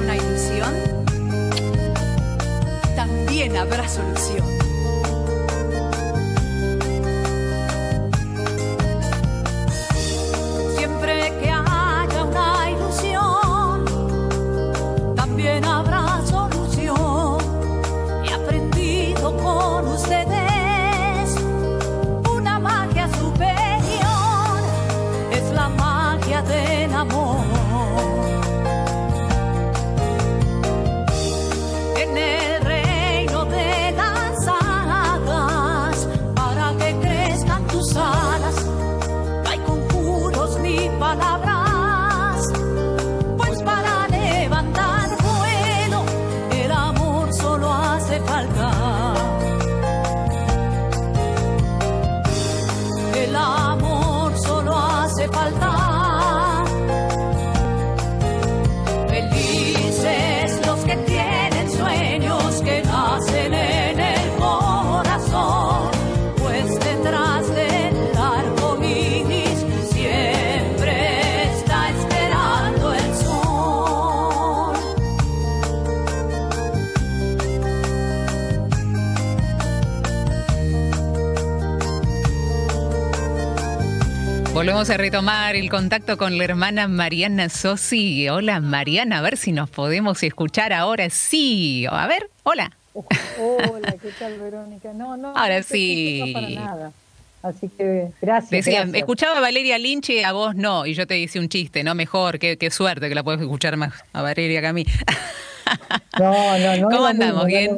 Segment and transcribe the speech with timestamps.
[0.00, 0.74] una ilusión,
[2.96, 4.57] también habrá solución.
[84.88, 88.26] Volvemos a retomar el contacto con la hermana Mariana Sosi.
[88.30, 91.84] Hola Mariana, a ver si nos podemos escuchar ahora sí.
[91.90, 92.72] A ver, hola.
[92.94, 94.94] Hola, ¿qué tal Verónica?
[94.94, 95.36] No, no.
[95.36, 96.30] Ahora sí.
[96.32, 96.92] para nada.
[97.42, 98.50] Así que gracias.
[98.50, 100.86] Decían, escuchaba a Valeria Lynch y a vos no.
[100.86, 101.94] Y yo te hice un chiste, ¿no?
[101.94, 104.86] Mejor, qué, qué suerte que la puedes escuchar más a Valeria que a mí.
[106.18, 106.88] No, no, no.
[106.96, 107.44] ¿Cómo andamos?
[107.44, 107.76] ¿Bien?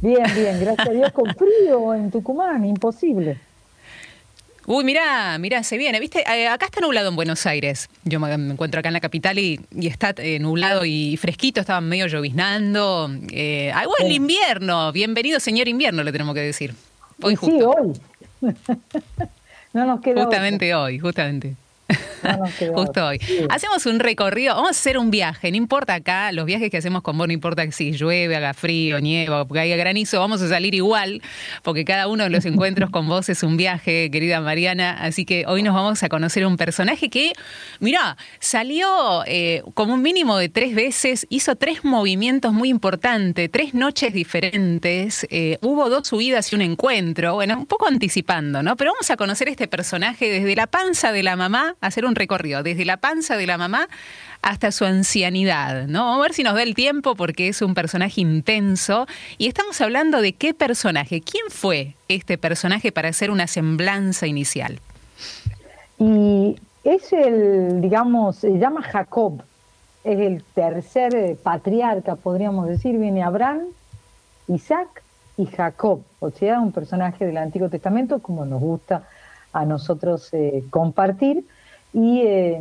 [0.00, 1.12] Bien, bien, gracias a Dios.
[1.12, 3.38] Con frío en Tucumán, imposible.
[4.70, 5.98] Uy, mira, mira, se viene.
[5.98, 6.22] ¿Viste?
[6.30, 7.88] Eh, acá está nublado en Buenos Aires.
[8.04, 12.06] Yo me, encuentro acá en la capital y, está eh, nublado y fresquito, estaba medio
[12.06, 13.10] lloviznando.
[13.32, 14.92] Eh, ah, el invierno.
[14.92, 16.74] Bienvenido, señor invierno, le tenemos que decir.
[17.22, 17.56] Hoy justo.
[17.56, 18.52] Sí, hoy.
[19.72, 21.56] no nos queda Justamente hoy, justamente.
[22.74, 23.20] Justo hoy.
[23.50, 27.02] Hacemos un recorrido, vamos a hacer un viaje, no importa acá, los viajes que hacemos
[27.02, 31.22] con vos, no importa si llueve, haga frío, nieva, haya granizo, vamos a salir igual,
[31.62, 34.96] porque cada uno de los encuentros con vos es un viaje, querida Mariana.
[35.00, 37.32] Así que hoy nos vamos a conocer un personaje que,
[37.80, 43.74] mira, salió eh, como un mínimo de tres veces, hizo tres movimientos muy importantes, tres
[43.74, 48.76] noches diferentes, eh, hubo dos subidas y un encuentro, bueno, un poco anticipando, ¿no?
[48.76, 52.62] Pero vamos a conocer este personaje desde la panza de la mamá hacer un recorrido
[52.62, 53.88] desde la panza de la mamá
[54.42, 56.04] hasta su ancianidad, ¿no?
[56.04, 59.06] Vamos a ver si nos da el tiempo porque es un personaje intenso.
[59.36, 64.80] Y estamos hablando de qué personaje, quién fue este personaje para hacer una semblanza inicial.
[65.98, 69.42] Y es el, digamos, se llama Jacob,
[70.04, 73.60] es el tercer eh, patriarca, podríamos decir, viene Abraham,
[74.46, 75.02] Isaac
[75.36, 79.02] y Jacob, o sea, un personaje del Antiguo Testamento como nos gusta
[79.52, 81.44] a nosotros eh, compartir
[81.92, 82.60] y, eh,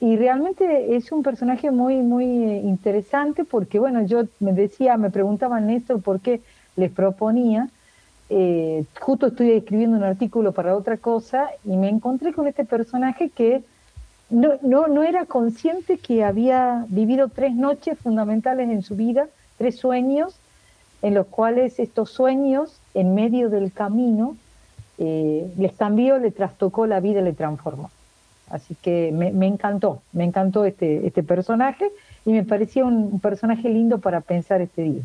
[0.00, 5.66] y realmente es un personaje muy, muy interesante porque, bueno, yo me decía, me preguntaban
[5.66, 6.40] Néstor por qué
[6.76, 7.68] les proponía.
[8.30, 13.28] Eh, justo estoy escribiendo un artículo para otra cosa y me encontré con este personaje
[13.28, 13.62] que
[14.30, 19.26] no, no, no era consciente que había vivido tres noches fundamentales en su vida,
[19.58, 20.36] tres sueños,
[21.02, 24.36] en los cuales estos sueños, en medio del camino,
[24.98, 27.90] eh, les cambió, le trastocó la vida, le transformó.
[28.50, 31.90] Así que me, encantó, me encantó este, este personaje
[32.26, 35.02] y me parecía un, personaje lindo para pensar este día.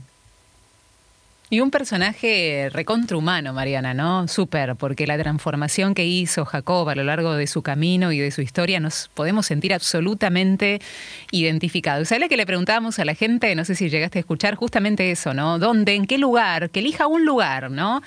[1.52, 4.28] Y un personaje recontrahumano, Mariana, ¿no?
[4.28, 8.32] Súper, porque la transformación que hizo Jacob a lo largo de su camino y de
[8.32, 10.82] su historia nos podemos sentir absolutamente
[11.30, 12.08] identificados.
[12.08, 13.54] ¿Sabes que le preguntábamos a la gente?
[13.54, 15.60] No sé si llegaste a escuchar justamente eso, ¿no?
[15.60, 15.94] ¿Dónde?
[15.94, 16.72] ¿En qué lugar?
[16.72, 18.02] Que elija un lugar, ¿no?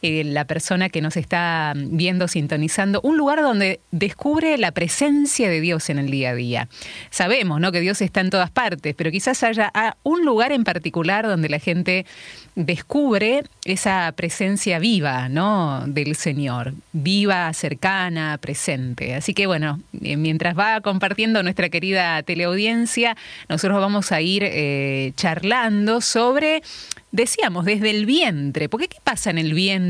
[0.00, 5.60] Eh, la persona que nos está viendo, sintonizando, un lugar donde descubre la presencia de
[5.60, 6.68] Dios en el día a día.
[7.10, 7.72] Sabemos ¿no?
[7.72, 9.72] que Dios está en todas partes, pero quizás haya
[10.04, 12.06] un lugar en particular donde la gente
[12.54, 15.82] descubre esa presencia viva ¿no?
[15.88, 19.16] del Señor, viva, cercana, presente.
[19.16, 23.16] Así que bueno, eh, mientras va compartiendo nuestra querida teleaudiencia,
[23.48, 26.62] nosotros vamos a ir eh, charlando sobre
[27.10, 28.68] decíamos, desde el vientre.
[28.68, 29.87] Porque ¿qué pasa en el vientre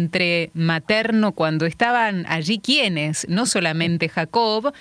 [0.55, 3.29] materno cuando estaban allí quienes?
[3.29, 4.73] No solamente Jacob.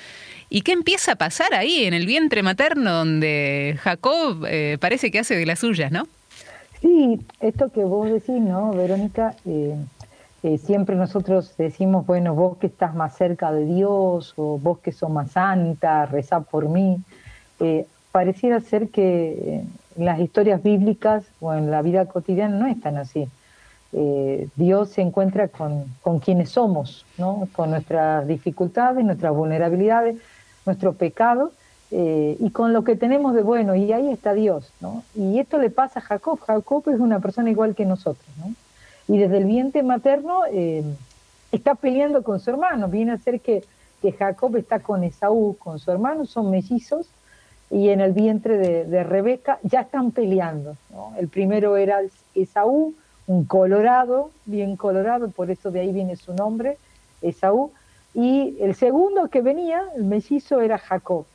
[0.49, 5.19] ¿Y qué empieza a pasar ahí en el vientre materno donde Jacob eh, parece que
[5.19, 6.07] hace de las suyas, no?
[6.81, 9.35] Sí, esto que vos decís, ¿no, Verónica?
[9.45, 9.75] Eh,
[10.43, 14.91] eh, siempre nosotros decimos, bueno, vos que estás más cerca de Dios o vos que
[14.91, 17.01] sos más santa, rezá por mí
[18.17, 19.61] pareciera ser que
[19.95, 23.27] las historias bíblicas o en la vida cotidiana no es tan así.
[23.93, 27.05] Eh, Dios se encuentra con, con, quienes somos,
[27.53, 30.17] con nuestras dificultades, nuestras vulnerabilidades,
[30.65, 31.51] nuestro pecado
[31.89, 34.71] eh, y con lo que tenemos de bueno, y ahí está Dios.
[34.81, 35.03] ¿no?
[35.15, 36.39] Y esto le pasa a Jacob.
[36.39, 38.27] Jacob es una persona igual que nosotros.
[38.37, 38.53] ¿no?
[39.07, 40.83] Y desde el vientre materno eh,
[41.51, 42.89] está peleando con su hermano.
[42.89, 43.63] Viene a ser que,
[44.01, 47.07] que, Jacob está con Esaú, con su hermano, son mellizos,
[47.69, 50.77] y en el vientre de, Rebeca ya están peleando.
[51.17, 51.99] El primero era
[52.33, 52.95] Esaú,
[53.47, 56.77] colorado, bien colorado, por eso de ahí viene su nombre,
[57.21, 57.71] Esaú.
[58.13, 61.25] Y el segundo que venía, el mellizo, era Jacob.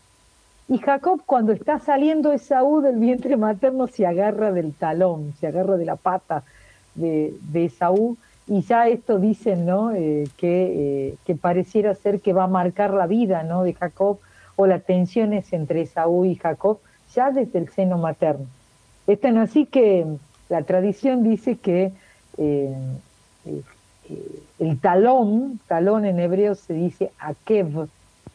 [0.69, 5.77] Y Jacob, cuando está saliendo Esaú del vientre materno, se agarra del talón, se agarra
[5.77, 6.45] de la pata
[6.95, 8.17] de, de Esaú.
[8.47, 9.93] Y ya esto dicen, ¿no?
[9.93, 13.63] Eh, que, eh, que pareciera ser que va a marcar la vida, ¿no?
[13.63, 14.19] De Jacob
[14.57, 16.79] o las tensiones entre Esaú y Jacob
[17.15, 18.47] ya desde el seno materno.
[19.07, 20.07] Es tan así que
[20.53, 21.93] la tradición dice que
[22.37, 22.77] eh,
[23.47, 23.63] eh,
[24.59, 27.89] el talón, talón en hebreo se dice akev,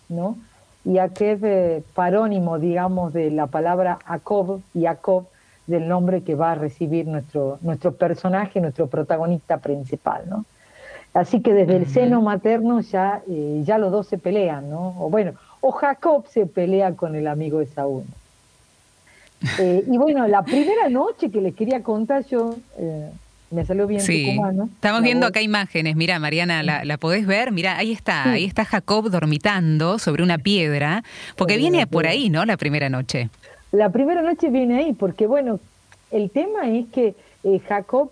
[0.10, 0.36] ¿no?
[0.84, 5.28] Y akev, eh, parónimo, digamos, de la palabra Jacob, Jacob,
[5.68, 10.46] del nombre que va a recibir nuestro, nuestro personaje, nuestro protagonista principal, ¿no?
[11.14, 14.96] Así que desde el seno materno ya, ya los dos se pelean, ¿no?
[15.00, 18.06] O bueno, o Jacob se pelea con el amigo de Saúl.
[19.60, 23.10] Eh, y bueno, la primera noche que les quería contar yo, eh,
[23.52, 24.38] me salió bien sí.
[24.76, 27.52] Estamos viendo acá imágenes, mira Mariana, ¿la, podés ver?
[27.52, 31.04] Mira, ahí está, ahí está Jacob dormitando sobre una piedra,
[31.36, 32.46] porque viene por ahí, ¿no?
[32.46, 33.30] La primera noche.
[33.72, 35.60] La primera noche viene ahí, porque bueno,
[36.12, 38.10] el tema es que eh, Jacob,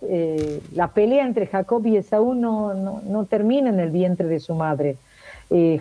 [0.74, 4.54] la pelea entre Jacob y Esaú no, no, no, termina en el vientre de su
[4.54, 4.98] madre.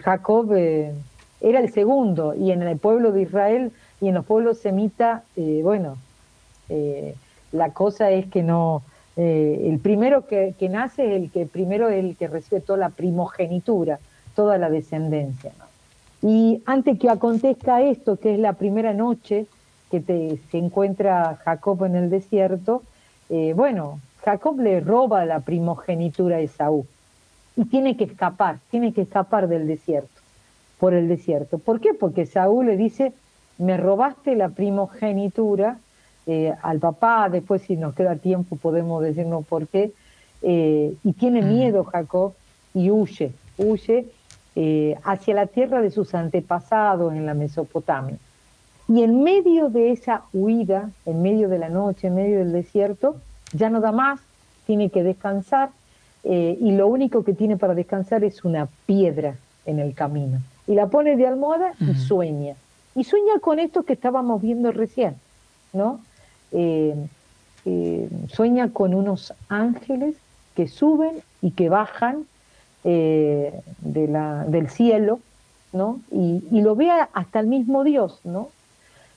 [0.02, 5.22] Jacob era el segundo y en el pueblo de Israel y en los pueblos semitas,
[5.36, 5.96] eh, bueno,
[6.68, 7.14] eh,
[7.52, 8.82] la cosa es que no,
[9.16, 12.88] eh, el primero que, nace es el que primero es el que recibe toda la
[12.90, 13.98] primogenitura,
[14.34, 15.52] toda la descendencia.
[16.22, 19.46] Y antes que acontezca esto, que es la primera noche
[19.90, 22.82] que te, se encuentra Jacob en el desierto,
[23.54, 26.86] bueno, Jacob le roba la primogenitura a Esaú
[27.56, 30.20] y tiene que escapar, tiene que escapar del desierto,
[30.78, 31.58] por el desierto.
[31.58, 31.94] ¿Por qué?
[31.94, 33.12] Porque Saúl le dice,
[33.58, 35.78] me robaste la primogenitura
[36.26, 39.92] eh, al papá, después si nos queda tiempo podemos decirnos por qué,
[40.42, 42.34] eh, y tiene miedo Jacob
[42.72, 44.06] y huye, huye
[44.56, 48.16] eh, hacia la tierra de sus antepasados en la Mesopotamia.
[48.88, 53.16] Y en medio de esa huida, en medio de la noche, en medio del desierto,
[53.52, 54.20] ya no da más,
[54.66, 55.70] tiene que descansar,
[56.22, 59.34] y lo único que tiene para descansar es una piedra
[59.66, 60.38] en el camino.
[60.66, 62.54] Y la pone de almohada y sueña
[62.94, 65.16] y sueña con esto que estábamos viendo recién,
[65.72, 66.00] ¿no?
[66.52, 66.94] Eh,
[67.64, 70.16] eh, sueña con unos ángeles
[70.54, 72.26] que suben y que bajan
[72.84, 75.18] eh, de la, del cielo,
[75.72, 76.00] ¿no?
[76.12, 78.50] Y, lo ve hasta el mismo Dios, ¿no?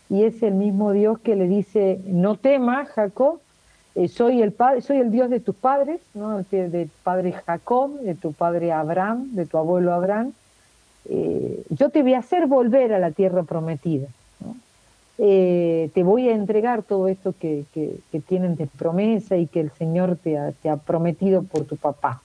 [0.09, 3.39] Y es el mismo Dios que le dice, no temas, Jacob,
[4.09, 6.37] soy el padre, soy el Dios de tus padres, ¿no?
[6.37, 10.33] De tu padre Jacob, de tu padre Abraham, de tu abuelo Abraham,
[11.09, 14.07] eh, yo te voy a hacer volver a la tierra prometida.
[15.19, 17.65] Eh, te voy a entregar todo esto que,
[18.27, 22.21] tienen de promesa y que el Señor te ha, te ha, prometido por tu papá.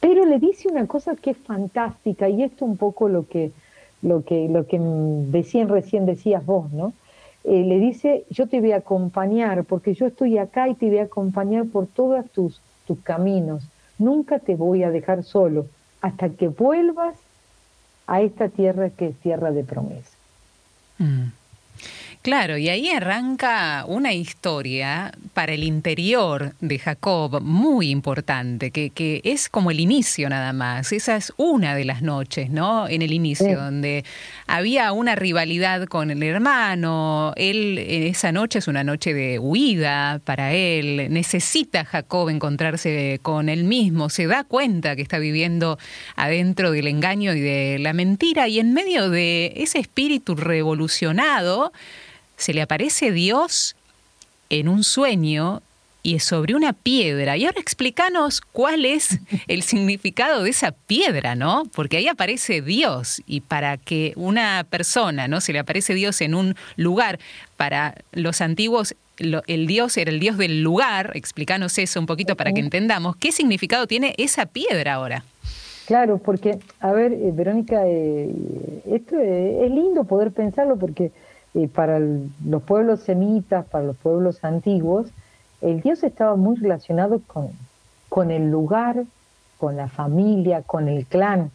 [0.00, 3.52] Pero le dice una cosa que es fantástica y esto un poco lo que,
[4.02, 6.92] lo que, lo que decían recién decías vos, ¿no?
[7.44, 10.98] Eh, le dice, yo te voy a acompañar porque yo estoy acá y te voy
[10.98, 13.68] a acompañar por todos tus, tus caminos.
[13.98, 15.66] Nunca te voy a dejar solo
[16.00, 17.16] hasta que vuelvas
[18.06, 20.10] a esta tierra que es tierra de promesa.
[20.98, 21.28] Mm.
[22.24, 29.20] Claro, y ahí arranca una historia para el interior de Jacob muy importante, que, que,
[29.24, 30.90] es como el inicio nada más.
[30.92, 32.88] Esa es una de las noches, ¿no?
[32.88, 34.06] En el inicio, donde
[34.46, 37.34] había una rivalidad con el hermano.
[37.36, 41.08] Él, esa noche es una noche de huida para él.
[41.10, 44.08] Necesita Jacob encontrarse con él mismo.
[44.08, 45.78] Se da cuenta que está viviendo
[46.16, 48.48] adentro del engaño y de la mentira.
[48.48, 51.70] Y en medio de ese espíritu revolucionado,
[52.36, 53.76] se le aparece Dios
[54.50, 55.62] en un sueño
[56.02, 57.36] y es sobre una piedra.
[57.36, 61.64] Y ahora explícanos cuál es el significado de esa piedra, ¿no?
[61.74, 65.40] Porque ahí aparece Dios y para que una persona, ¿no?
[65.40, 67.18] Se le aparece Dios en un lugar,
[67.56, 72.52] para los antiguos el Dios era el Dios del lugar, explícanos eso un poquito para
[72.52, 75.24] que entendamos, ¿qué significado tiene esa piedra ahora?
[75.86, 78.34] Claro, porque, a ver, eh, Verónica, eh,
[78.90, 81.12] esto es lindo poder pensarlo porque
[81.54, 85.08] eh, para los pueblos semitas, para los pueblos antiguos,
[85.60, 87.50] el Dios estaba muy relacionado con,
[88.08, 89.04] con el lugar,
[89.58, 91.50] con la familia, con el clan.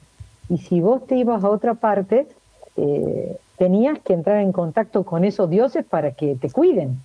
[0.49, 2.27] Y si vos te ibas a otra parte,
[2.75, 6.99] eh, tenías que entrar en contacto con esos dioses para que te cuiden,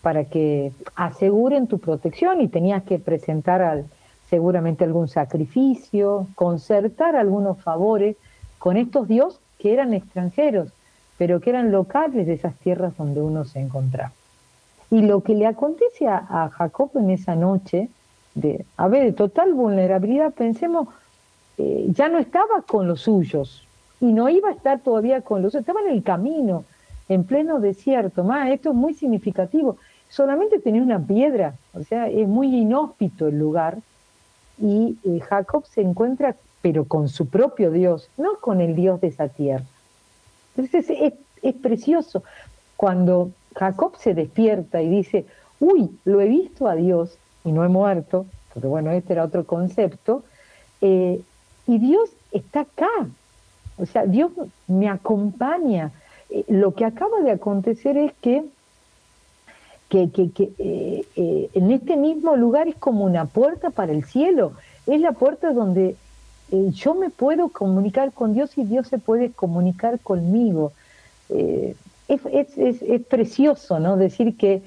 [0.00, 3.84] para que aseguren tu protección y tenías que presentar
[4.30, 8.16] seguramente algún sacrificio, concertar algunos favores
[8.58, 10.70] con estos dioses que eran extranjeros,
[11.18, 14.12] pero que eran locales de esas tierras donde uno se encontraba.
[14.90, 17.88] Y lo que le acontece a, Jacob en esa noche,
[18.34, 20.88] de, a ver, de total vulnerabilidad, pensemos,
[21.58, 23.66] eh, ya no estaba con los suyos
[24.00, 26.64] y no iba a estar todavía con los suyos, estaba en el camino,
[27.08, 28.26] en pleno desierto.
[28.46, 29.76] Esto es muy significativo.
[30.08, 33.78] Solamente tenía una piedra, o sea, es muy inhóspito el lugar.
[34.58, 39.08] Y eh, Jacob se encuentra, pero con su propio Dios, no con el Dios de
[39.08, 39.64] esa tierra.
[40.56, 42.22] Entonces es, precioso.
[42.76, 45.26] Cuando Jacob se despierta y dice,
[45.60, 49.44] uy, lo he visto a Dios y no he muerto, porque bueno, este era otro
[49.44, 50.24] concepto,
[50.80, 51.20] eh,
[51.66, 52.88] y Dios está acá,
[53.76, 54.32] o sea, Dios
[54.66, 55.92] me acompaña.
[56.30, 58.44] Eh, lo que acaba de acontecer es que,
[59.88, 64.52] que, que, eh, en este mismo lugar es como una puerta para el cielo,
[64.86, 65.96] es la puerta donde
[66.50, 70.72] yo me puedo comunicar con Dios y Dios se puede comunicar conmigo
[72.08, 73.96] es, precioso, ¿no?
[73.96, 74.62] Decir que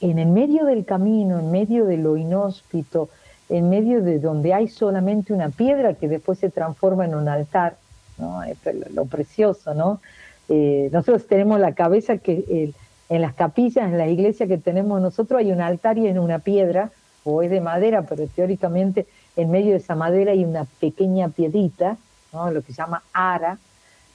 [0.00, 3.08] en el medio del camino, en medio de lo inhóspito,
[3.48, 7.76] en medio de donde hay solamente una piedra que después se transforma en un altar,
[8.18, 8.42] ¿no?
[8.42, 8.58] Es
[8.94, 10.00] lo precioso, ¿no?
[10.48, 12.72] Eh, nosotros tenemos la cabeza que
[13.08, 16.38] en las capillas, en la iglesia que tenemos nosotros hay un altar y en una
[16.38, 16.90] piedra,
[17.24, 21.96] o es de madera, pero teóricamente en medio de esa madera hay una pequeña piedrita,
[22.32, 23.58] lo que se llama ara,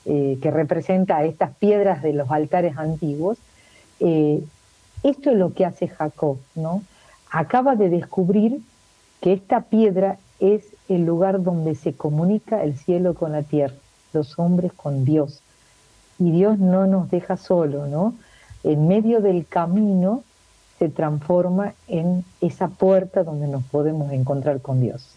[0.06, 3.38] eh, que representa estas piedras de los altares antiguos,
[4.00, 4.44] eh,
[5.04, 6.84] esto es lo que hace Jacob, ¿no?
[7.30, 8.62] Acaba de descubrir
[9.22, 13.76] que esta piedra es el lugar donde se comunica el cielo con la tierra,
[14.14, 15.42] los hombres con Dios.
[16.20, 18.16] Y Dios no nos deja solo, ¿no?
[18.64, 20.24] En medio del camino
[20.80, 25.16] se transforma en esa puerta donde nos podemos encontrar con Dios.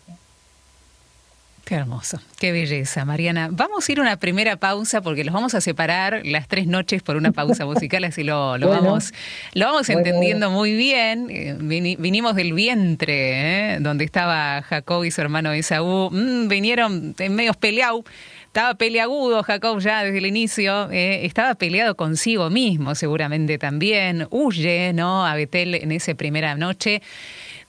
[1.70, 3.48] Qué hermoso, qué belleza, Mariana.
[3.52, 7.00] Vamos a ir a una primera pausa porque los vamos a separar las tres noches
[7.00, 9.12] por una pausa musical, así lo, vamos,
[9.54, 11.28] lo vamos entendiendo muy bien.
[11.30, 13.78] Eh, vinimos del vientre, ¿eh?
[13.80, 16.10] donde estaba Jacob y su hermano Esaú.
[16.10, 18.02] Mm, vinieron en medios peleados.
[18.50, 24.92] Estaba peleagudo Jacob ya desde el inicio, eh, estaba peleado consigo mismo seguramente también, huye
[24.92, 25.24] ¿no?
[25.24, 27.00] a Betel en esa primera noche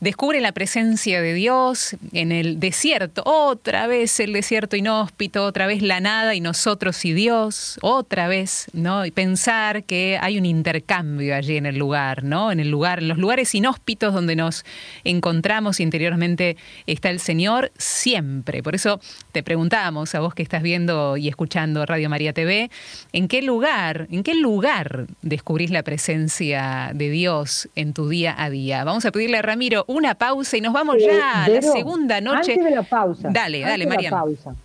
[0.01, 5.83] descubre la presencia de Dios en el desierto, otra vez el desierto inhóspito, otra vez
[5.83, 9.05] la nada y nosotros y Dios, otra vez, ¿no?
[9.05, 12.51] Y pensar que hay un intercambio allí en el lugar, ¿no?
[12.51, 14.65] En el lugar, en los lugares inhóspitos donde nos
[15.03, 18.63] encontramos interiormente está el Señor siempre.
[18.63, 18.99] Por eso
[19.31, 22.71] te preguntamos a vos que estás viendo y escuchando Radio María TV,
[23.13, 28.49] ¿en qué lugar, en qué lugar descubrís la presencia de Dios en tu día a
[28.49, 28.83] día?
[28.83, 32.21] Vamos a pedirle a Ramiro una pausa y nos vamos eh, ya a la segunda
[32.21, 32.53] noche.
[32.53, 33.29] Antes de la pausa.
[33.31, 34.09] Dale, dale, María.
[34.09, 34.55] pausa.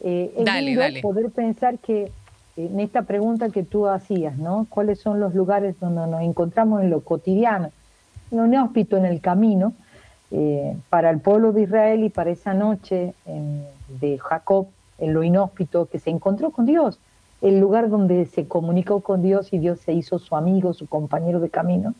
[0.00, 2.10] Eh, es dale, poder pensar que
[2.56, 4.66] en esta pregunta que tú hacías, ¿no?
[4.68, 7.70] ¿Cuáles son los lugares donde nos encontramos en lo cotidiano,
[8.30, 9.72] en lo inhóspito, en el camino?
[10.30, 13.14] Eh, para el pueblo de Israel y para esa noche
[14.00, 14.66] de Jacob,
[14.98, 16.98] en lo inhóspito, que se encontró con Dios,
[17.42, 21.40] el lugar donde se comunicó con Dios y Dios se hizo su amigo, su compañero
[21.40, 21.94] de camino,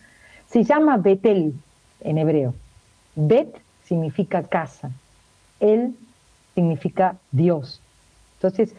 [0.48, 1.54] se llama Betel
[2.00, 2.54] en hebreo.
[3.16, 3.48] Bet
[3.84, 4.90] significa casa,
[5.58, 5.96] Él
[6.54, 7.80] significa Dios.
[8.36, 8.74] Entonces,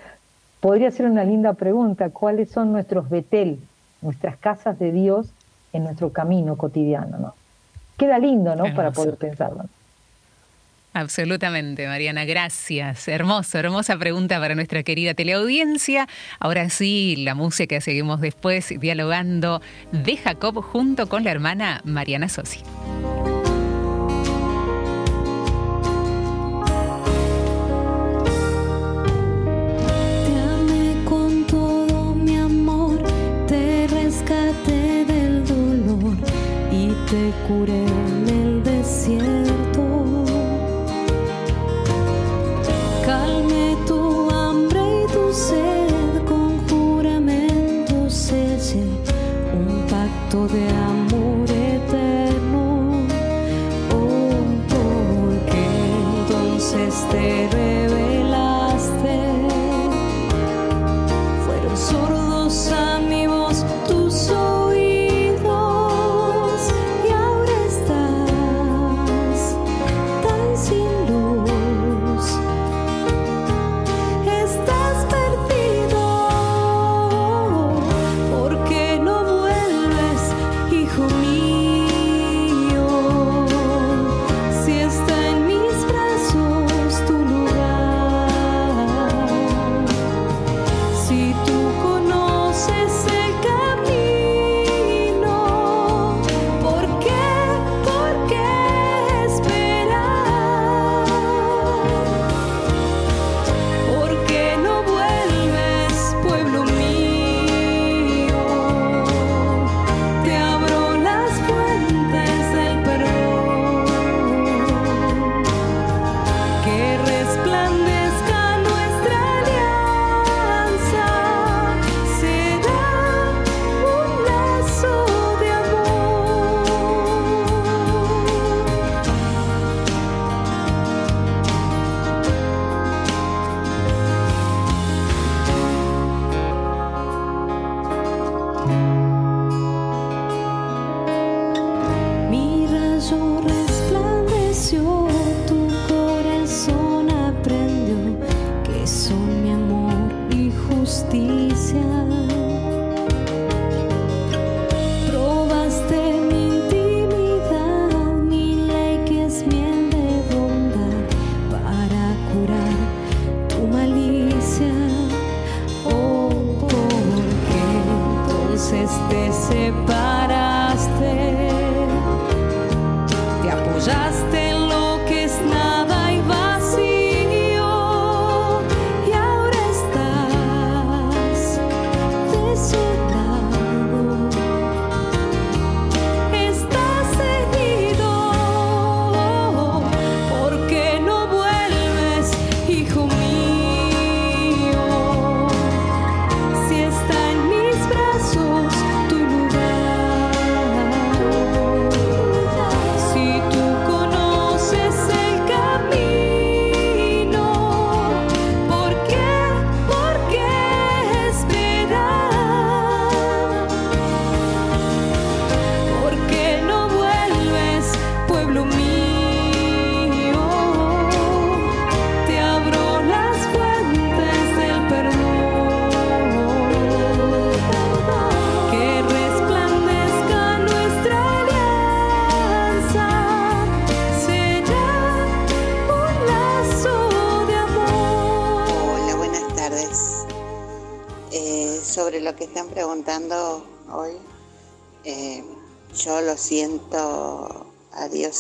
[0.60, 3.60] podría ser una linda pregunta, ¿cuáles son nuestros Betel,
[4.02, 5.28] nuestras casas de Dios
[5.74, 7.18] en nuestro camino cotidiano?
[7.18, 7.36] ¿no?
[7.98, 8.74] Queda lindo, ¿no?
[8.76, 9.66] Para poder pensarlo.
[10.94, 13.08] Absolutamente, Mariana, gracias.
[13.08, 16.08] Hermoso, hermosa pregunta para nuestra querida teleaudiencia.
[16.40, 22.30] Ahora sí, la música que seguimos después dialogando de Jacob junto con la hermana Mariana
[22.30, 22.62] Sosi.
[37.10, 39.47] Te curé en el desierto.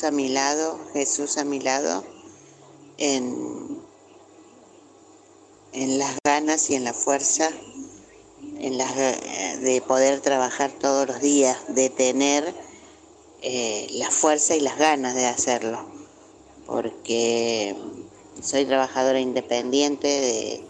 [0.08, 2.04] A mi lado, Jesús a mi lado,
[2.98, 3.80] en,
[5.74, 7.52] en las ganas y en la fuerza
[8.60, 12.54] en las, de poder trabajar todos los días, de tener
[13.42, 15.86] eh, la fuerza y las ganas de hacerlo,
[16.66, 17.76] porque
[18.42, 20.64] soy trabajadora independiente de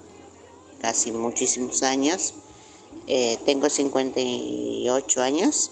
[0.82, 2.34] casi muchísimos años,
[3.08, 5.72] eh, tengo 58 años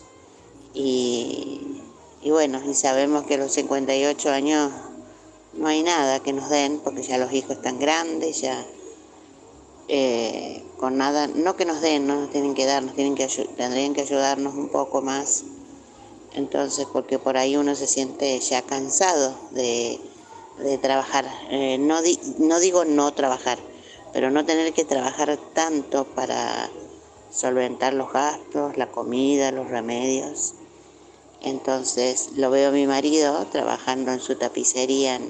[0.73, 1.61] y,
[2.31, 4.71] bueno, y sabemos que a los 58 años
[5.53, 8.65] no hay nada que nos den, porque ya los hijos están grandes, ya
[9.87, 13.27] eh, con nada, no que nos den, no nos tienen que dar, nos tienen que
[13.55, 15.43] tendrían que ayudarnos un poco más.
[16.33, 19.99] Entonces, porque por ahí uno se siente ya cansado de,
[20.81, 21.25] trabajar.
[21.49, 21.99] Eh, no,
[22.39, 23.59] no digo no trabajar,
[24.11, 26.69] pero no tener que trabajar tanto para
[27.31, 30.55] solventar los gastos, la comida, los remedios.
[31.45, 35.29] Entonces lo veo a mi marido trabajando en su tapicería en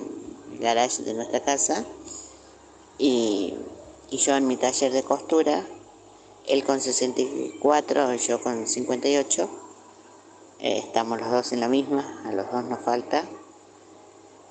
[0.54, 1.84] el garage de nuestra casa
[2.98, 3.54] y,
[4.12, 5.68] yo en mi taller de costura,
[6.48, 9.50] él con 64, yo con 58.
[10.62, 13.26] Eh, estamos los dos en la misma, a los dos nos falta.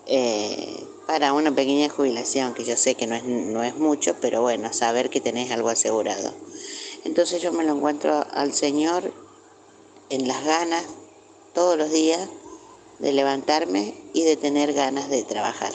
[0.05, 4.43] Eh, para una pequeña jubilación, que yo sé que no es, no es mucho, pero
[4.43, 6.35] bueno, saber que tenés algo asegurado.
[7.05, 9.15] Entonces yo me lo encuentro al Señor
[10.11, 10.85] en las ganas
[11.55, 12.29] todos los días
[12.99, 15.73] de levantarme y de tener ganas de trabajar,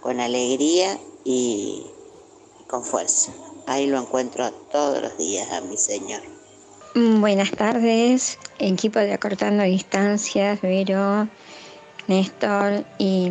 [0.00, 1.86] con alegría y
[2.66, 3.32] con fuerza.
[3.66, 6.22] Ahí lo encuentro todos los días a mi Señor.
[6.94, 11.28] Buenas tardes, equipo de Acortando Distancias, Vero,
[12.08, 13.30] Néstor y,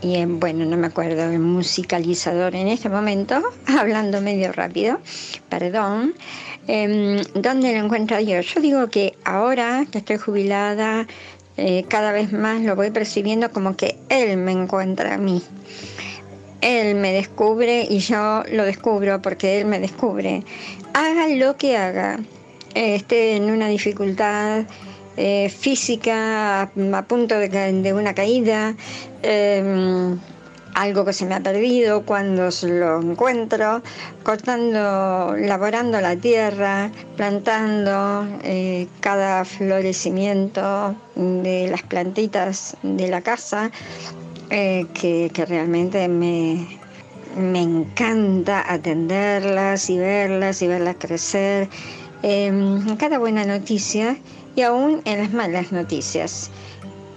[0.00, 5.00] y, bueno, no me acuerdo, el musicalizador en este momento, hablando medio rápido,
[5.48, 6.14] perdón.
[6.72, 8.40] Eh, ¿Dónde lo encuentro yo?
[8.42, 11.04] Yo digo que ahora que estoy jubilada,
[11.56, 15.42] eh, cada vez más lo voy percibiendo como que Él me encuentra a mí.
[16.60, 20.44] Él me descubre y yo lo descubro porque Él me descubre.
[20.94, 22.20] Haga lo que haga,
[22.76, 24.62] esté en una dificultad
[25.16, 28.76] eh, física, a, punto de, de, una caída,
[29.24, 30.20] em,
[30.74, 33.82] algo que se me ha perdido cuando lo encuentro,
[34.22, 43.70] cortando, laborando la tierra, plantando eh, cada florecimiento de las plantitas de la casa,
[44.50, 46.78] eh, que, realmente me,
[47.36, 51.68] me encanta atenderlas y verlas y verlas crecer.
[52.22, 54.18] en cada buena noticia
[54.54, 56.50] y aún en las malas noticias.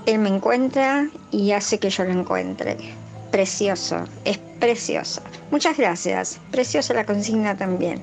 [0.05, 3.02] Él me encuentra y hace que yo lo encuentre
[3.33, 5.23] precioso, es precioso.
[5.49, 7.99] Muchas gracias, preciosa la consigna también.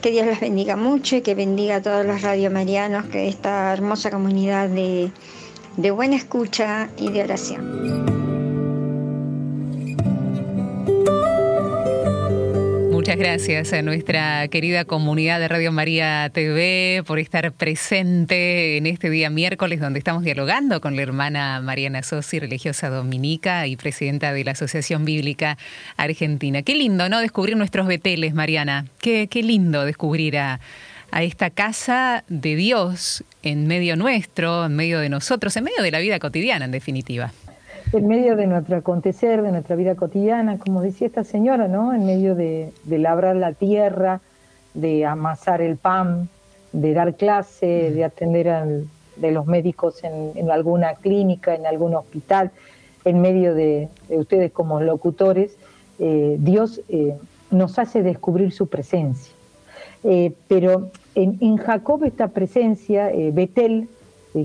[0.00, 4.10] Que Dios los bendiga mucho y que bendiga a todos los radiomarianos, que esta hermosa
[4.10, 5.12] comunidad de,
[5.76, 8.31] de buena escucha y de oración.
[13.02, 19.10] Muchas gracias a nuestra querida comunidad de Radio María TV por estar presente en este
[19.10, 24.44] día miércoles donde estamos dialogando con la hermana Mariana Sosi, religiosa dominica y presidenta de
[24.44, 25.58] la Asociación Bíblica
[25.96, 26.62] Argentina.
[26.62, 27.18] Qué lindo, ¿no?
[27.18, 28.86] Descubrir nuestros beteles, Mariana.
[29.00, 30.60] Qué, qué lindo descubrir a,
[31.10, 35.90] a esta casa de Dios en medio nuestro, en medio de nosotros, en medio de
[35.90, 37.32] la vida cotidiana, en definitiva
[37.92, 41.92] en medio de nuestro acontecer, de nuestra vida cotidiana, como decía esta señora, ¿no?
[41.92, 44.20] En medio de, labrar la tierra,
[44.72, 46.28] de amasar el pan,
[46.72, 48.66] de dar clase, de atender a
[49.16, 52.50] de los médicos en, alguna clínica, en algún hospital,
[53.04, 55.56] en medio de, ustedes como locutores,
[55.98, 57.14] eh, Dios eh,
[57.50, 59.34] nos hace descubrir su presencia.
[60.04, 63.88] Eh, pero en, en, Jacob esta presencia, Betel,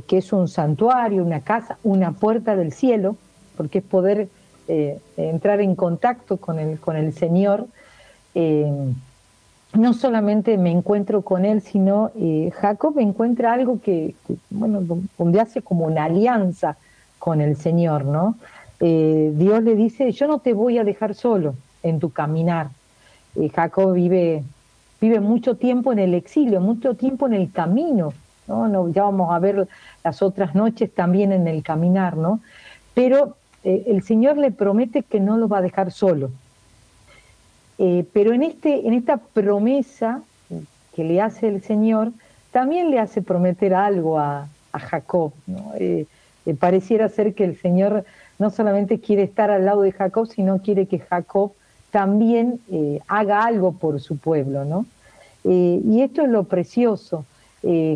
[0.05, 3.15] que es un santuario, una casa, una puerta del cielo,
[3.57, 4.29] porque es poder
[4.67, 7.67] eh, entrar en contacto con el, con el Señor.
[8.35, 8.69] Eh,
[9.73, 14.15] no solamente me encuentro con Él, sino eh, Jacob encuentra algo que,
[14.49, 14.81] bueno,
[15.17, 16.75] donde hace como una alianza
[17.17, 18.35] con el Señor, ¿no?
[18.79, 22.69] Dios le dice, yo no te voy a dejar solo en tu caminar.
[23.55, 24.43] Jacob vive,
[25.01, 28.13] vive mucho tiempo en el exilio, mucho tiempo en el camino,
[28.47, 28.67] ¿no?
[28.67, 28.89] ¿no?
[28.89, 29.67] Ya vamos a ver
[30.03, 32.39] las otras noches también en el caminar, ¿no?
[32.93, 33.35] Pero
[33.67, 36.31] eh, el Señor le promete que no lo va a dejar solo.
[37.77, 40.21] Eh, pero en, este, en esta promesa
[40.95, 42.13] que le hace el Señor,
[42.51, 45.33] también le hace prometer algo a, Jacob.
[45.79, 46.05] Eh,
[46.59, 48.05] pareciera ser que el Señor
[48.39, 51.51] no solamente quiere estar al lado de Jacob, sino quiere que Jacob
[51.89, 52.61] también
[53.07, 54.63] haga algo por su pueblo.
[54.63, 54.85] ¿no?
[55.43, 57.25] y esto es lo precioso.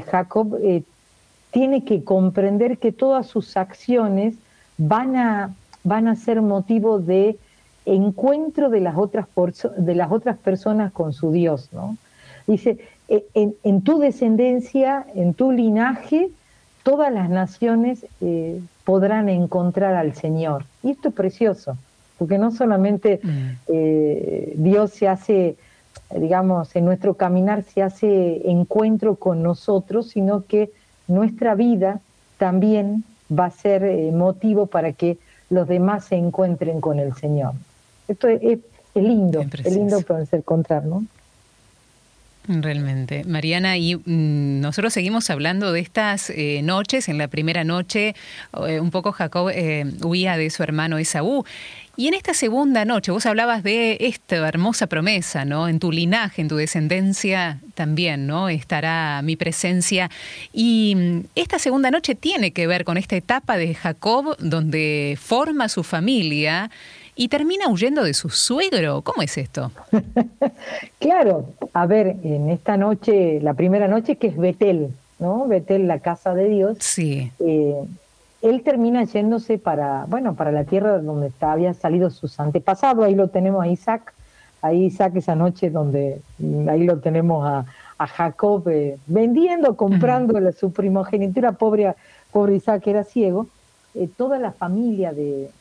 [0.08, 0.60] Jacob
[1.52, 4.34] tiene que comprender que todas sus acciones
[4.80, 7.38] van a, van a ser motivo de
[7.86, 9.28] encuentro de las otras,
[9.78, 11.70] de las otras personas con su Dios.
[11.72, 11.98] ¿no?
[12.48, 16.30] Dice, e, en, tu descendencia, en tu linaje,
[16.84, 20.66] todas las naciones eh, podrán encontrar al Señor.
[20.84, 21.78] Y esto es precioso,
[22.18, 23.30] porque no solamente mm.
[23.68, 25.56] eh, Dios se hace,
[26.16, 30.72] digamos, en nuestro caminar se hace encuentro con nosotros, sino que
[31.08, 32.00] nuestra vida
[32.38, 35.18] también va a ser eh, motivo para que
[35.52, 37.54] los demás se encuentren con el Señor.
[38.08, 38.42] Esto es,
[38.96, 41.04] lindo, es lindo poder encontrar, ¿no?
[42.60, 43.24] Realmente.
[43.24, 47.08] Mariana, y mm, nosotros seguimos hablando de estas eh, noches.
[47.08, 48.16] En la primera noche,
[48.68, 49.52] eh, un poco Jacob
[50.04, 51.46] huía de su hermano Esaú.
[51.98, 55.68] Y en esta segunda noche, vos hablabas de esta hermosa promesa, ¿no?
[55.68, 58.50] En tu linaje, en tu descendencia también, ¿no?
[58.50, 60.10] Estará mi presencia.
[60.52, 65.70] Y mm, esta segunda noche tiene que ver con esta etapa de Jacob donde forma
[65.70, 66.72] su familia
[67.22, 69.04] y termina huyendo de su suegro.
[69.04, 69.72] ¿Cómo es esto?
[71.00, 75.46] claro, a ver, en esta noche, la primera noche que es Betel, ¿no?
[75.46, 76.78] Betel, la casa de Dios.
[76.80, 77.32] Sí.
[77.38, 77.76] Eh,
[78.42, 83.28] él termina yéndose para, bueno, para la tierra donde había salido sus antepasados, ahí lo
[83.28, 84.16] tenemos a Isaac,
[84.64, 87.66] ahí Isaac esa noche donde mm, ahí lo tenemos a,
[88.04, 91.94] Jacob eh, vendiendo, comprando su primogenitura, pobre,
[92.32, 93.46] pobre Isaac era ciego,
[93.94, 95.52] eh, toda la familia de,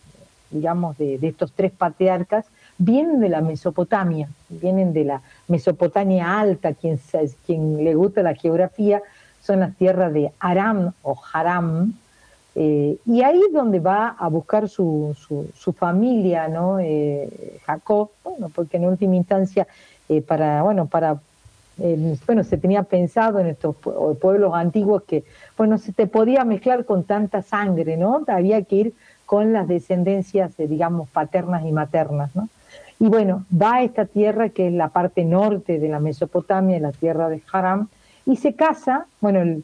[0.51, 2.47] digamos, de, estos tres patriarcas
[2.79, 7.01] vienen de la Mesopotamia, vienen de la Mesopotamia alta, quien,
[7.47, 9.03] quien le gusta la geografía,
[9.43, 11.95] son las tierras de Aram o Haram,
[12.55, 15.17] eh, y ahí es donde va a buscar su,
[15.55, 16.81] su, familia, ¿no?
[16.81, 19.69] Eh, Jacob, bueno, porque en última instancia,
[20.09, 21.21] eh, para, bueno, para,
[22.27, 25.25] bueno, se tenía pensado en estos pueblos antiguos que,
[25.57, 28.25] bueno, se te podía mezclar con tanta sangre, ¿no?
[28.27, 28.95] Había que ir
[29.31, 32.49] con las descendencias, digamos, paternas y maternas, ¿no?
[32.99, 36.91] Y bueno, va a esta tierra que es la parte norte de la Mesopotamia, la
[36.91, 37.87] tierra de Haram,
[38.27, 39.63] y se casa, bueno,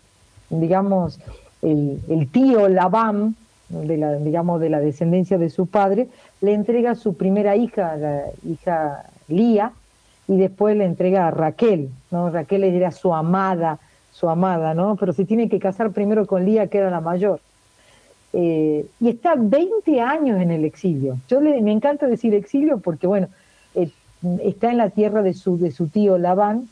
[0.51, 1.19] digamos,
[1.63, 3.35] el, tío Labán
[3.69, 6.07] de la, digamos, de la descendencia de su padre,
[6.43, 9.73] le entrega su primera hija, la hija Lía,
[10.29, 12.31] y después le entrega a Raquel, ¿no?
[12.31, 13.81] Raquel era su amada,
[14.13, 14.95] su amada, ¿no?
[14.95, 17.41] Pero se tiene que casar primero con Lía, que era la mayor.
[18.39, 21.17] Eh, y está 20 años en el exilio.
[21.27, 23.29] Yo le, me encanta decir exilio porque, bueno,
[23.75, 23.91] eh,
[24.45, 26.69] está en la tierra de su, de su tío Labán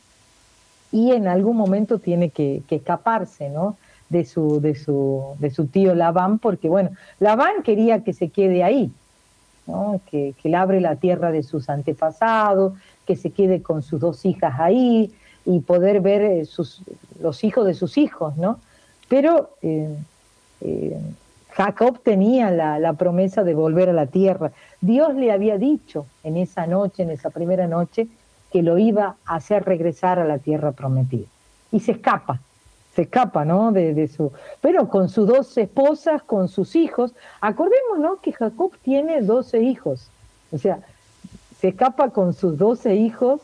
[0.91, 3.77] y en algún momento tiene que, escaparse, ¿no?
[4.09, 8.63] de su, de su, de su tío Labán, porque bueno, Labán quería que se quede
[8.63, 8.91] ahí,
[9.65, 10.01] ¿no?
[10.11, 12.73] que, que abre la tierra de sus antepasados,
[13.07, 15.11] que se quede con sus dos hijas ahí
[15.45, 16.83] y poder ver eh, sus,
[17.19, 18.59] los hijos de sus hijos, ¿no?
[19.09, 19.49] Pero
[21.55, 24.51] Jacob tenía la, promesa de volver a la tierra.
[24.81, 28.07] Dios le había dicho en esa noche, en esa primera noche,
[28.51, 31.27] que lo iba a hacer regresar a la tierra prometida.
[31.71, 32.41] Y se escapa,
[32.93, 33.71] se escapa, ¿no?
[33.71, 37.13] De, su, pero con sus dos esposas, con sus hijos.
[37.39, 40.09] Acordémonos que Jacob tiene 12 hijos.
[40.51, 40.79] O sea,
[41.61, 43.39] se escapa con sus 12 hijos,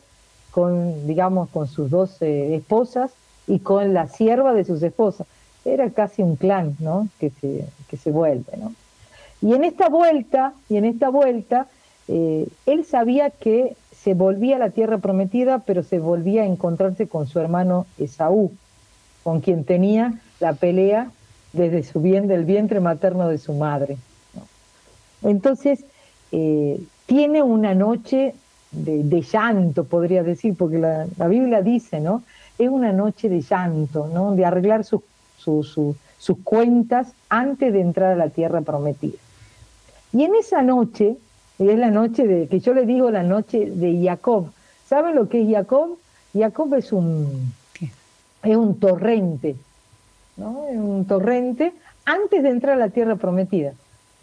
[0.50, 3.12] con, digamos, con sus 12 esposas
[3.46, 5.26] y con la sierva de sus esposas.
[5.64, 7.08] Era casi un clan, ¿no?
[7.18, 8.74] Que se, que se vuelve, ¿no?
[9.40, 11.66] Y en esta vuelta, y en esta vuelta,
[12.08, 17.08] eh, él sabía que se volvía a la tierra prometida, pero se volvía a encontrarse
[17.08, 18.52] con su hermano Esaú
[19.22, 21.10] con quien tenía la pelea
[21.52, 23.96] desde su bien del vientre materno de su madre.
[25.22, 25.84] Entonces,
[26.32, 28.34] eh, tiene una noche
[28.72, 32.22] de, llanto, podría decir, porque la, Biblia dice, ¿no?
[32.58, 34.34] Es una noche de llanto, ¿no?
[34.34, 35.02] De arreglar sus,
[35.42, 39.18] sus cuentas antes de entrar a la tierra prometida.
[40.12, 41.16] Y en esa noche,
[41.58, 44.50] es la noche de, que yo le digo la noche de Jacob.
[44.86, 45.98] ¿Saben lo que es Jacob?
[46.34, 47.52] Jacob es un,
[48.42, 49.56] es un torrente,
[50.36, 50.66] ¿no?
[50.68, 51.72] Es un torrente
[52.04, 53.72] antes de entrar a la tierra prometida.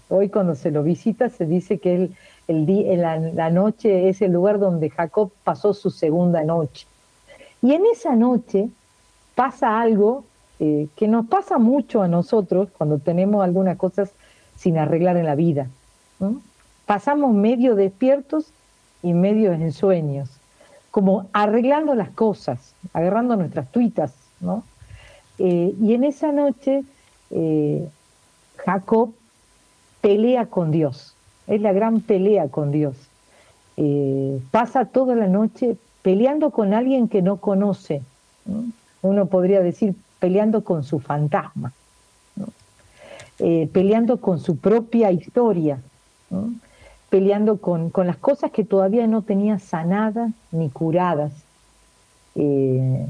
[0.09, 2.15] Hoy cuando se lo visita se dice que el,
[2.47, 6.87] el la, la, noche es el lugar donde Jacob pasó su segunda noche.
[7.61, 8.69] Y en esa noche
[9.35, 10.23] pasa algo
[10.61, 14.11] eh, que nos pasa mucho a nosotros cuando tenemos algunas cosas
[14.57, 15.67] sin arreglar en la vida.
[16.85, 18.51] Pasamos medio despiertos
[19.01, 20.29] y medio en sueños
[20.91, 24.63] como arreglando las cosas, agarrando nuestras tuitas, ¿no?
[25.37, 26.83] Eh, y en esa noche
[27.29, 27.87] eh,
[28.57, 29.13] Jacob
[30.01, 31.15] pelea con Dios,
[31.47, 32.97] es la gran pelea con Dios.
[34.51, 38.01] Pasa toda la noche peleando con alguien que no conoce,
[39.01, 41.73] uno podría decir peleando con su fantasma,
[43.71, 45.79] peleando con su propia historia.
[46.29, 46.51] ¿no?
[47.09, 51.33] peleando con, las cosas que todavía no tenía sanadas ni curadas.
[52.35, 53.05] Eh,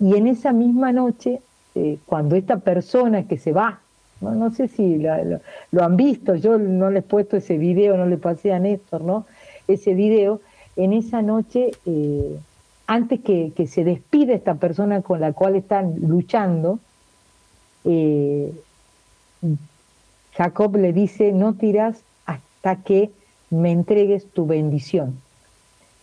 [0.00, 1.40] y en esa misma noche,
[1.74, 3.80] eh, cuando esta persona que se va,
[4.20, 8.16] no, sé si lo, han visto, yo no le he puesto ese video, no le
[8.16, 9.26] pasé a Néstor, ¿no?
[9.68, 10.40] Ese video,
[10.76, 12.38] en esa noche, eh,
[12.86, 16.78] antes que, se despide esta persona con la cual están luchando,
[20.32, 22.02] Jacob le dice, no tiras
[22.74, 23.10] que
[23.50, 25.18] me entregues tu bendición.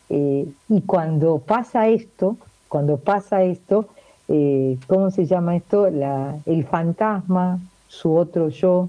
[0.10, 2.38] Eh, y cuando pasa esto,
[2.69, 3.89] cuando pasa esto,
[4.30, 5.88] eh, ¿cómo se llama esto?
[5.88, 8.88] El fantasma, su otro yo,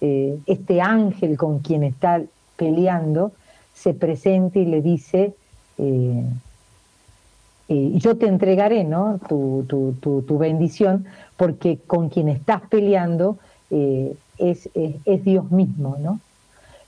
[0.00, 2.20] eh, este ángel con quien está
[2.56, 3.32] peleando,
[3.74, 5.34] se presenta y le dice,
[7.68, 9.18] yo te entregaré ¿no?
[9.28, 13.38] tu, tu, tu, bendición, porque con quien estás peleando
[13.70, 14.68] es, es,
[15.04, 16.20] es Dios mismo, ¿no?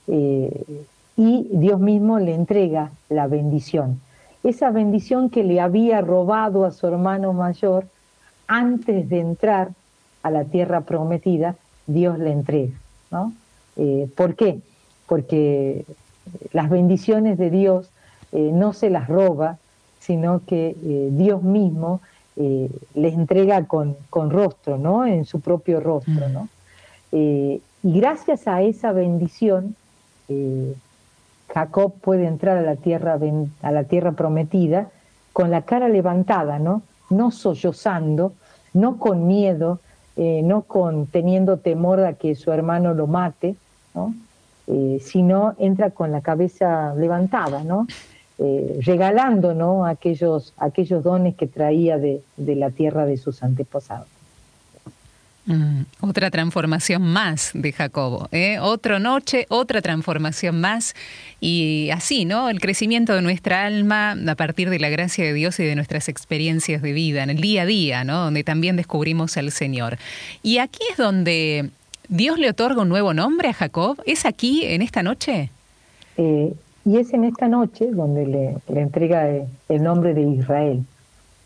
[0.08, 0.84] Eh,
[1.16, 4.00] y Dios mismo le entrega la bendición.
[4.44, 7.86] Esa bendición que le había robado a su hermano mayor
[8.46, 9.70] antes de entrar
[10.22, 12.74] a la tierra prometida, Dios le entrega.
[13.10, 13.32] ¿no?
[13.76, 14.60] Eh, ¿Por qué?
[15.08, 15.84] Porque
[16.52, 17.90] las bendiciones de Dios
[18.32, 19.58] eh, no se las roba,
[20.06, 20.76] sino que
[21.12, 22.00] Dios mismo
[22.36, 25.06] les entrega con, con, rostro, ¿no?
[25.06, 26.48] En su propio rostro, ¿no?
[27.12, 29.76] y gracias a esa bendición,
[30.28, 30.74] eh,
[31.54, 33.18] Jacob puede entrar a la tierra
[33.62, 34.88] a la tierra prometida
[35.32, 36.82] con la cara levantada, ¿no?
[37.10, 38.32] No sollozando,
[38.74, 39.78] no con miedo,
[40.16, 43.54] eh, no con teniendo temor a que su hermano lo mate,
[43.94, 44.14] ¿no?
[44.66, 47.86] Eh, sino entra con la cabeza levantada, ¿no?
[48.38, 49.86] Regalando ¿no?
[49.86, 54.08] aquellos, aquellos dones que traía de, de la tierra de sus antepasados.
[55.46, 58.58] Mm, otra transformación más de Jacobo, ¿eh?
[58.58, 60.94] otra noche, otra transformación más
[61.40, 62.50] y así, ¿no?
[62.50, 66.08] El crecimiento de nuestra alma a partir de la gracia de Dios y de nuestras
[66.08, 68.24] experiencias de vida, en el día a día, ¿no?
[68.24, 69.98] Donde también descubrimos al Señor.
[70.42, 71.70] Y aquí es donde
[72.08, 74.02] ¿Dios le otorga un nuevo nombre a Jacob?
[74.04, 75.50] ¿Es aquí, en esta noche?
[76.16, 76.52] Eh,
[76.86, 80.84] y es en esta noche donde le, entrega el nombre de Israel.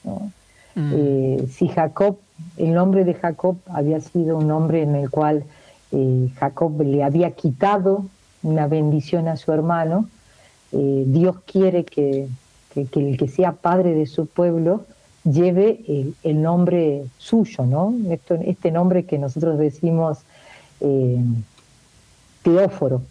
[0.05, 0.93] Mm.
[0.95, 2.19] Eh, si Jacob,
[2.59, 5.45] el nombre de Jacob había sido un nombre en el cual
[5.93, 8.05] eh, Jacob le había quitado
[8.43, 10.09] una bendición a su hermano,
[10.73, 12.29] Dios quiere que,
[12.77, 14.85] el que sea padre de su pueblo
[15.25, 17.93] lleve el, nombre suyo, ¿no?
[18.45, 20.21] este nombre que nosotros decimos
[22.43, 23.03] Teóforo,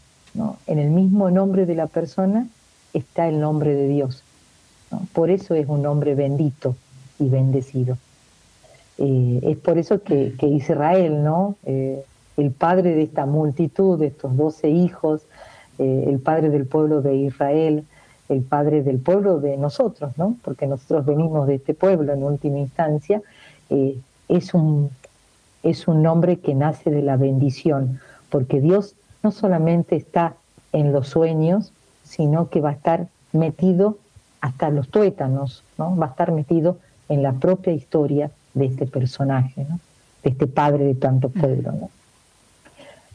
[0.67, 2.47] en el mismo nombre de la persona
[2.93, 4.23] está el nombre de Dios.
[5.13, 6.75] Por eso es un nombre bendito
[7.19, 7.97] y bendecido.
[8.97, 11.55] Eh, es por eso que, Israel, ¿no?
[11.65, 12.03] Eh,
[12.37, 15.21] el padre de esta multitud, de estos doce hijos,
[15.77, 17.85] eh, el padre del pueblo de Israel,
[18.27, 20.37] el padre del pueblo de nosotros, ¿no?
[20.43, 23.21] porque nosotros venimos de este pueblo en última instancia,
[23.69, 24.91] es, un,
[25.63, 30.35] es un nombre que nace de la bendición, porque Dios no solamente está
[30.71, 31.71] en los sueños,
[32.03, 33.97] sino que va a estar metido
[34.41, 35.95] hasta los tuétanos, ¿no?
[35.95, 36.77] va a estar metido
[37.09, 39.79] en la propia historia de este personaje, ¿no?
[40.23, 41.39] de este padre de tanto mm.
[41.39, 41.71] pueblo.
[41.71, 41.89] ¿no?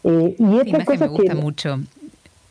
[0.04, 1.78] Eh, y esta cosa me gusta mucho.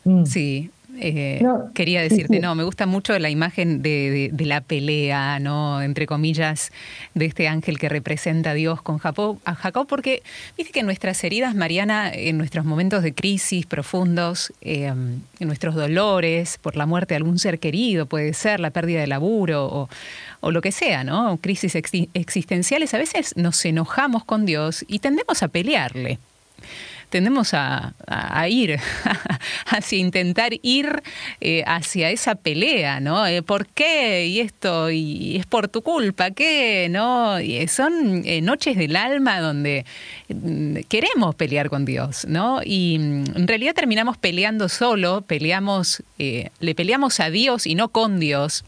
[0.04, 0.24] Mm.
[0.24, 5.82] Sí, eh, quería decirte, no, me gusta mucho la imagen de, la pelea, ¿no?
[5.82, 6.72] Entre comillas,
[7.14, 10.22] de este ángel que representa a Dios con Jacob, a Jacob porque
[10.56, 16.58] viste que nuestras heridas, Mariana, en nuestros momentos de crisis profundos, em, en nuestros dolores
[16.58, 19.88] por la muerte de algún ser querido, puede ser la pérdida de laburo o,
[20.40, 21.38] o lo que sea, ¿no?
[21.38, 26.18] Crisis existenciales, a veces nos enojamos con Dios y tendemos a pelearle
[27.14, 27.94] tendemos a,
[28.48, 28.80] ir,
[29.66, 31.00] hacia intentar ir
[31.40, 33.24] eh, hacia esa pelea, ¿no?
[33.24, 34.26] Eh, ¿Por qué?
[34.26, 36.88] Y esto, y es por tu culpa, ¿qué?
[36.90, 37.38] ¿No?
[37.38, 39.84] Y son eh, noches del alma donde
[40.28, 42.58] mm, queremos pelear con Dios, ¿no?
[42.64, 48.18] Y mm, en realidad terminamos peleando solo, peleamos, le peleamos a Dios y no con
[48.18, 48.64] Dios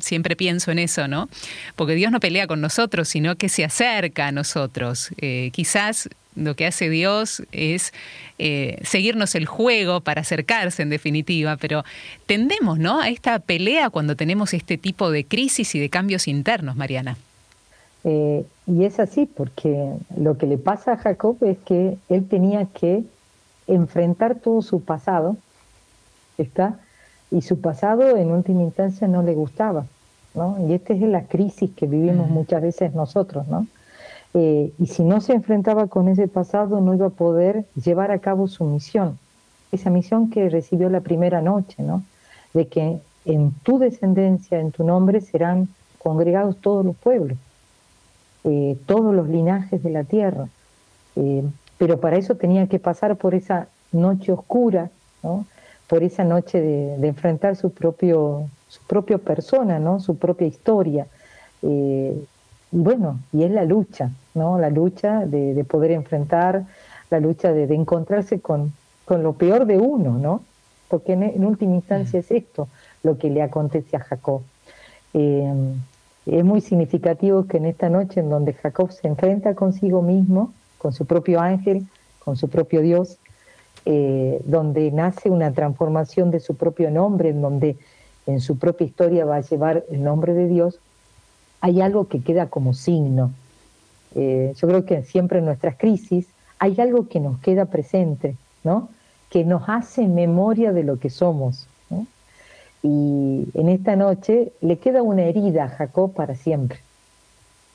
[0.00, 1.28] siempre pienso en eso, ¿no?
[1.76, 5.10] Porque Dios no pelea con nosotros, sino que se acerca a nosotros.
[5.52, 7.92] quizás lo que hace Dios es
[8.38, 11.84] eh, seguirnos el juego para acercarse en definitiva, pero
[12.26, 13.00] tendemos ¿no?
[13.00, 17.16] a esta pelea cuando tenemos este tipo de crisis y de cambios internos, Mariana.
[18.04, 22.66] Eh, y es así, porque lo que le pasa a Jacob es que él tenía
[22.66, 23.02] que
[23.66, 25.36] enfrentar todo su pasado,
[26.38, 26.78] ¿está?
[27.30, 29.86] Y su pasado en última instancia no le gustaba,
[30.34, 30.56] ¿no?
[30.68, 33.66] Y esta es la crisis que vivimos muchas veces nosotros, ¿no?
[34.34, 38.20] Eh, y si no se enfrentaba con ese pasado no iba a poder llevar a
[38.20, 39.18] cabo su misión,
[39.72, 42.02] esa misión que recibió la primera noche, ¿no?
[42.54, 47.38] De que en tu descendencia, en tu nombre serán congregados todos los pueblos,
[48.44, 50.48] eh, todos los linajes de la tierra.
[51.16, 51.44] Eh,
[51.78, 54.90] pero para eso tenía que pasar por esa noche oscura,
[55.22, 55.46] ¿no?
[55.90, 60.00] Por esa noche de, enfrentar su propio, su propia persona, ¿no?
[60.00, 61.06] su propia historia
[62.72, 64.58] bueno, y es la lucha, ¿no?
[64.58, 66.64] La lucha de, poder enfrentar,
[67.10, 68.72] la lucha de, encontrarse con,
[69.04, 70.42] con, lo peor de uno, ¿no?
[70.88, 72.68] Porque en, última instancia es esto
[73.02, 74.42] lo que le acontece a Jacob.
[75.14, 75.52] Eh,
[76.26, 80.92] es muy significativo que en esta noche en donde Jacob se enfrenta consigo mismo, con
[80.92, 81.86] su propio ángel,
[82.20, 83.18] con su propio Dios,
[83.86, 87.76] eh, donde nace una transformación de su propio nombre, en donde
[88.26, 90.78] en su propia historia va a llevar el nombre de Dios,
[91.60, 93.32] hay algo que queda como signo.
[94.14, 96.26] Eh, yo creo que siempre en nuestras crisis
[96.58, 98.88] hay algo que nos queda presente, ¿no?
[99.30, 101.66] que nos hace memoria de lo que somos.
[102.82, 106.78] Y en esta noche le queda una herida a Jacob para siempre,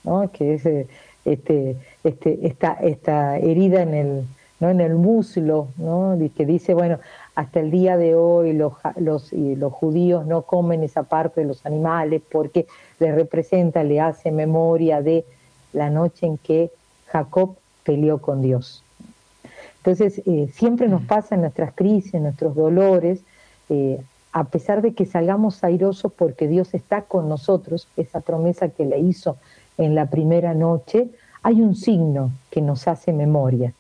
[0.04, 0.32] ¿no?
[0.32, 0.88] que es eh,
[1.26, 4.26] este, este, esta, esta herida en el,
[4.60, 4.70] ¿no?
[4.70, 6.18] en el muslo, ¿no?
[6.36, 7.00] que dice, bueno,
[7.36, 11.66] hasta el día de hoy los, los, los judíos no comen esa parte de los
[11.66, 12.66] animales porque
[13.00, 15.26] le representa, le hace memoria de
[15.74, 16.72] la noche en que
[17.08, 18.84] Jacob peleó con Dios.
[19.78, 23.22] Entonces, eh, siempre nos pasa en nuestras crisis, nuestros dolores,
[23.70, 24.02] eh,
[24.32, 29.00] a pesar de que salgamos airosos porque Dios está con nosotros, esa promesa que le
[29.00, 29.38] hizo
[29.78, 31.10] en la primera noche,
[31.44, 33.74] hay un signo que nos hace memoria.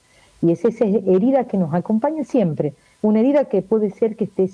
[0.45, 4.47] Y es esa herida que nos acompaña siempre, una herida que puede ser que esté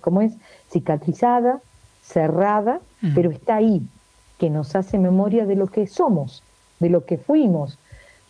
[0.00, 0.32] como es
[0.70, 1.60] cicatrizada,
[2.02, 2.80] cerrada,
[3.14, 3.82] pero está ahí,
[4.38, 6.42] que nos hace memoria de lo que somos,
[6.78, 7.78] de lo que fuimos,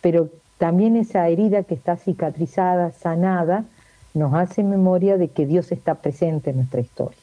[0.01, 3.63] pero también esa herida que está cicatrizada, sanada,
[4.13, 7.17] nos hace memoria de que Dios está presente en nuestra historia.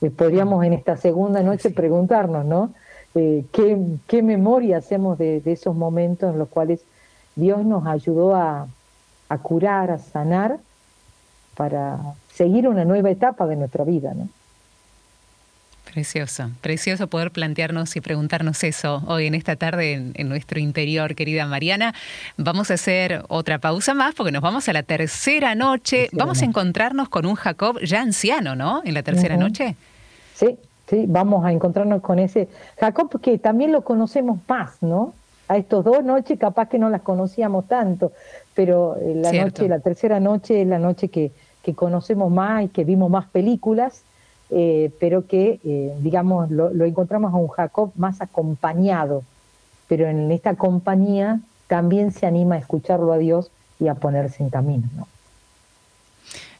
[0.00, 2.70] Eh, podríamos en esta segunda noche preguntarnos, ¿no?
[3.16, 6.84] Eh, ¿qué, memoria hacemos de, esos momentos en los cuales
[7.36, 8.66] Dios nos ayudó a,
[9.28, 10.58] a curar, a sanar,
[11.56, 11.98] para
[12.32, 14.12] seguir una nueva etapa de nuestra vida.
[14.14, 14.28] ¿no?
[15.92, 21.46] Precioso, precioso poder plantearnos y preguntarnos eso hoy en esta tarde en, nuestro interior, querida
[21.46, 21.94] Mariana.
[22.36, 26.08] Vamos a hacer otra pausa más porque nos vamos a la tercera noche.
[26.12, 28.82] vamos a encontrarnos con un Jacob ya anciano, ¿no?
[28.84, 29.76] En la tercera noche.
[30.34, 30.58] Sí,
[30.90, 35.14] sí, vamos a encontrarnos con ese Jacob que también lo conocemos más, ¿no?
[35.48, 38.12] A estos dos noches capaz que no las conocíamos tanto,
[38.54, 41.30] pero eh, la noche, la tercera noche es la noche que,
[41.62, 44.02] que conocemos más y que vimos más películas
[44.50, 49.24] eh, pero que, eh, digamos, lo, encontramos a un Jacob más acompañado,
[49.88, 54.50] pero en esta compañía también se anima a escucharlo a Dios y a ponerse en
[54.50, 54.88] camino.
[54.96, 55.08] ¿no?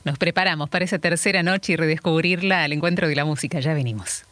[0.05, 3.61] Nos preparamos para esa tercera noche y redescubrirla al encuentro de la música.
[3.61, 4.25] Ya venimos.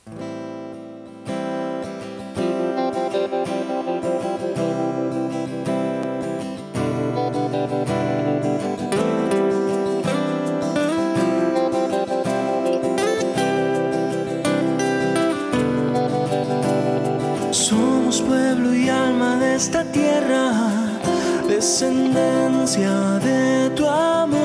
[19.54, 20.52] Esta tierra,
[21.48, 22.90] descendencia
[23.20, 24.43] de tu amor,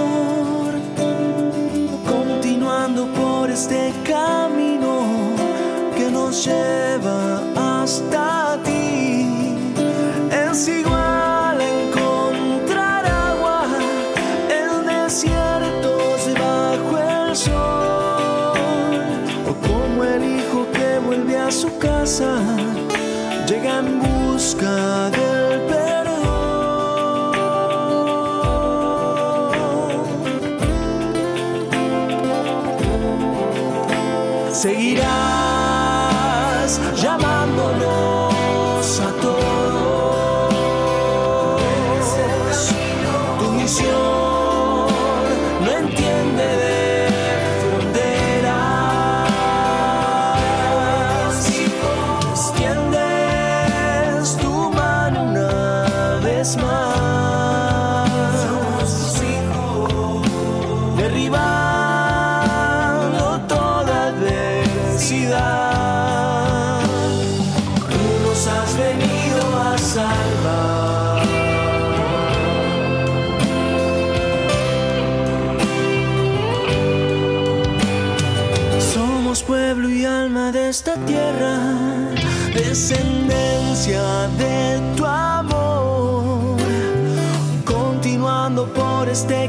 [89.10, 89.49] continuando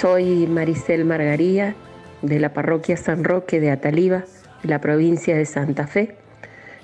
[0.00, 1.74] Soy Maricel Margaría
[2.22, 4.22] de la parroquia San Roque de Ataliva,
[4.62, 6.14] de la provincia de Santa Fe.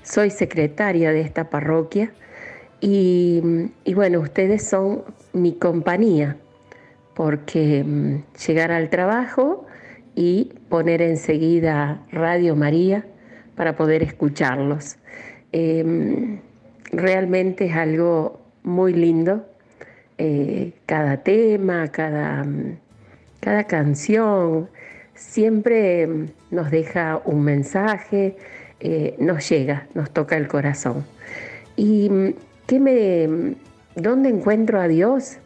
[0.03, 2.11] Soy secretaria de esta parroquia
[2.81, 6.39] y, bueno, ustedes son mi compañía
[7.15, 9.65] porque mm, llegar al trabajo
[10.17, 13.07] y poner enseguida Radio María
[13.55, 14.97] para poder escucharlos.
[15.53, 16.41] Em,
[16.91, 19.47] realmente es algo muy lindo,
[20.19, 22.84] eh, cada tema, cada mm,
[23.45, 24.70] cada canción
[25.14, 26.09] siempre
[26.51, 28.38] nos deja un mensaje,
[28.80, 31.05] eh, nos llega, nos toca el corazón.
[31.76, 32.34] ¿Y
[32.66, 33.55] qué me,
[33.97, 35.36] dónde encuentro a Dios?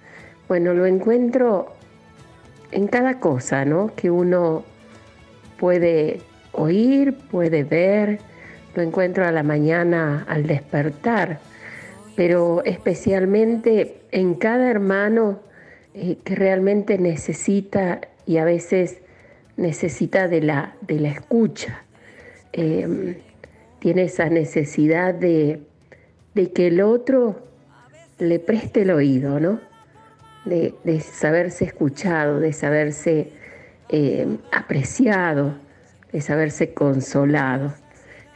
[0.46, 1.74] Bueno, lo encuentro
[2.70, 3.90] en cada cosa, ¿no?
[3.96, 4.62] Que uno
[5.59, 6.20] puede
[6.53, 8.20] oír, puede ver,
[8.76, 11.40] lo encuentro a la mañana al despertar,
[12.14, 15.47] pero especialmente en cada hermano
[16.01, 18.99] eh, que realmente necesita y a veces
[19.57, 21.82] necesita de la, de la escucha,
[22.53, 23.16] em,
[23.80, 25.61] tiene esa necesidad de,
[26.34, 27.42] de, que el otro
[28.20, 29.59] le preste el oído, ¿no?
[30.44, 33.32] De, de saberse escuchado, de saberse
[33.88, 35.57] em, apreciado,
[36.12, 37.74] de saberse consolado.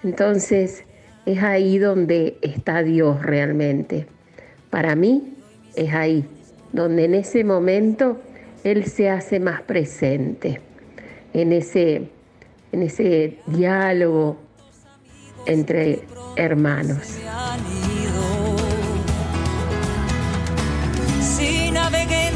[0.03, 0.83] Entonces
[1.27, 4.09] es ahí donde está Dios realmente.
[4.69, 5.35] Para mí
[5.77, 6.25] es ahí,
[6.73, 8.21] donde en ese momento
[8.65, 10.61] Él se hace más presente,
[11.33, 12.09] en ese,
[12.73, 14.37] en ese diálogo
[15.47, 16.01] entre
[16.37, 17.19] hermanos.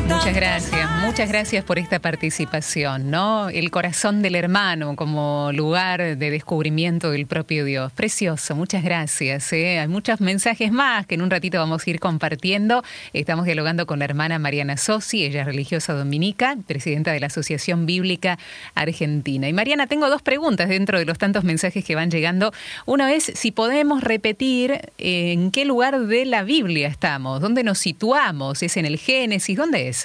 [0.08, 3.48] Muchas gracias, muchas gracias por esta participación, ¿no?
[3.48, 7.92] El corazón del hermano como lugar de descubrimiento del propio Dios.
[7.92, 9.52] Precioso, muchas gracias.
[9.52, 9.80] ¿eh?
[9.80, 12.84] Hay muchos mensajes más que en un ratito vamos a ir compartiendo.
[13.12, 17.84] Estamos dialogando con la hermana Mariana Sosi, ella es religiosa dominica, presidenta de la Asociación
[17.84, 18.38] Bíblica
[18.74, 19.48] Argentina.
[19.48, 22.52] Y Mariana, tengo dos preguntas dentro de los tantos mensajes que van llegando.
[22.84, 28.62] Una es si podemos repetir en qué lugar de la Biblia estamos, dónde nos situamos,
[28.62, 29.95] es en el Génesis, ¿dónde es?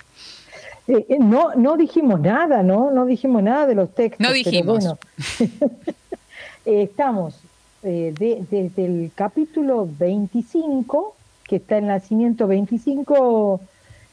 [0.88, 2.92] Eh, eh, no, no dijimos nada, ¿no?
[2.92, 4.26] No dijimos nada de los textos.
[4.26, 4.86] No dijimos.
[6.64, 7.39] Eh, estamos
[7.82, 13.60] desde el capítulo 25, que está en nacimiento 25,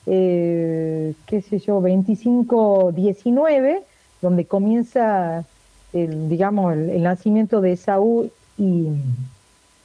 [0.06, 1.14] qué
[1.46, 3.82] sé yo, 25, 19,
[4.22, 5.44] donde comienza,
[5.92, 8.86] el, digamos, el, nacimiento de Saúl y,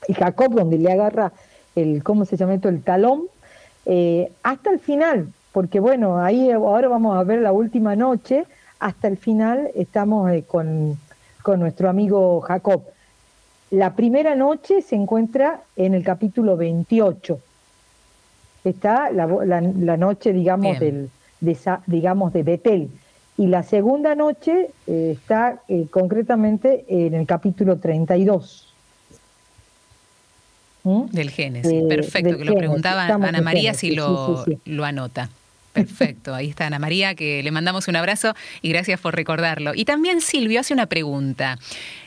[0.08, 1.34] y, Jacob, donde le agarra
[1.76, 2.70] el, ¿cómo se llama esto?
[2.70, 3.24] El talón,
[4.42, 8.46] hasta el final, porque bueno, ahí ahora vamos a ver la última noche,
[8.80, 10.98] hasta el final estamos eh, con,
[11.60, 12.84] nuestro amigo Jacob.
[13.70, 17.40] La primera noche se encuentra en el capítulo 28.
[18.64, 22.90] Está la, noche, digamos, del, de, digamos, de Betel.
[23.38, 28.74] Y la segunda noche eh, está eh, concretamente en el capítulo 32.
[30.84, 31.06] ¿Mm?
[31.12, 35.30] Del Génesis, perfecto, que lo preguntaba Ana María si lo, lo anota.
[35.74, 39.74] Perfecto, ahí está Ana María, que le mandamos un abrazo y gracias por recordarlo.
[39.74, 41.58] Y también Silvio hace una pregunta.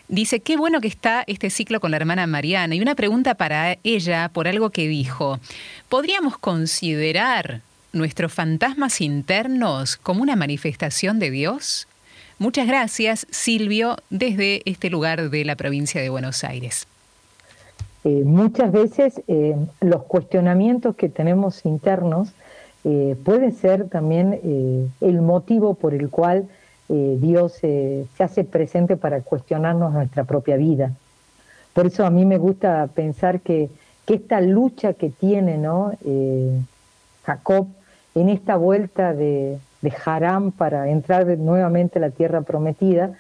[0.09, 2.77] Dice, qué bueno que está este ciclo con la hermana Mariana.
[2.77, 5.41] Y una pregunta para ella por algo que dijo.
[5.89, 7.63] ¿Podríamos considerar
[7.93, 11.89] nuestros fantasmas internos como una manifestación de Dios?
[12.39, 16.87] Muchas gracias, Silvio, desde este lugar de la provincia de Buenos Aires.
[18.05, 22.29] Eh, muchas veces eh, los cuestionamientos que tenemos internos
[22.89, 26.49] eh, puede ser también eh, el motivo por el cual
[26.89, 30.93] eh, Dios se hace presente para cuestionarnos nuestra propia vida.
[31.73, 33.71] Por eso a mí me gusta pensar que,
[34.07, 35.91] esta lucha que tiene ¿no?
[37.25, 37.67] Jacob
[38.15, 43.15] en esta vuelta de, de Harán para entrar nuevamente a la tierra prometida,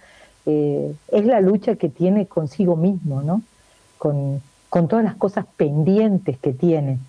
[0.46, 3.42] es la lucha que tiene consigo mismo, ¿no?
[3.98, 7.00] con, con todas las cosas pendientes que tiene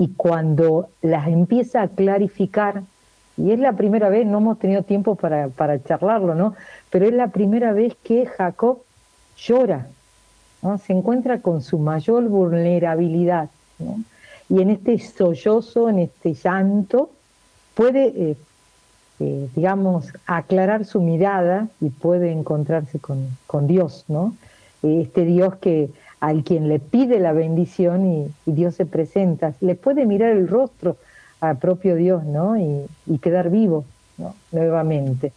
[0.00, 2.84] y cuando las empieza a clarificar,
[3.36, 5.50] y es la primera vez, no hemos tenido tiempo para,
[5.84, 6.54] charlarlo, ¿no?
[6.88, 8.78] Pero es la primera vez que Jacob
[9.36, 9.88] llora,
[10.62, 10.78] ¿no?
[10.78, 13.98] se encuentra con su mayor vulnerabilidad, ¿no?
[14.48, 17.10] y en este sollozo, en este llanto,
[17.74, 18.36] puede, eh,
[19.20, 24.34] eh, digamos, aclarar su mirada y puede encontrarse con, con Dios, ¿no?
[24.82, 25.90] Este Dios que
[26.20, 30.96] al quien le pide la bendición y, Dios se presenta, le puede mirar el rostro
[31.40, 32.56] al propio Dios, ¿no?
[32.58, 33.84] Y, quedar vivo,
[34.18, 34.34] ¿no?
[34.52, 35.32] Nuevamente.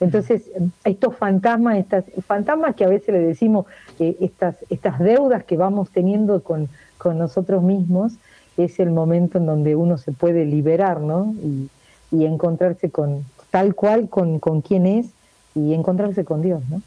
[0.00, 0.48] Entonces,
[0.84, 3.66] estos fantasmas, estas fantasmas que a veces le decimos,
[3.98, 6.68] eh, estas, estas deudas que vamos teniendo con,
[6.98, 8.14] con, nosotros mismos,
[8.56, 11.34] es el momento en donde uno se puede liberar, ¿no?
[11.42, 11.68] Y,
[12.12, 15.10] y encontrarse con tal cual con, con quien es
[15.54, 16.80] y encontrarse con Dios, ¿no?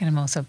[0.00, 0.44] Hermoso.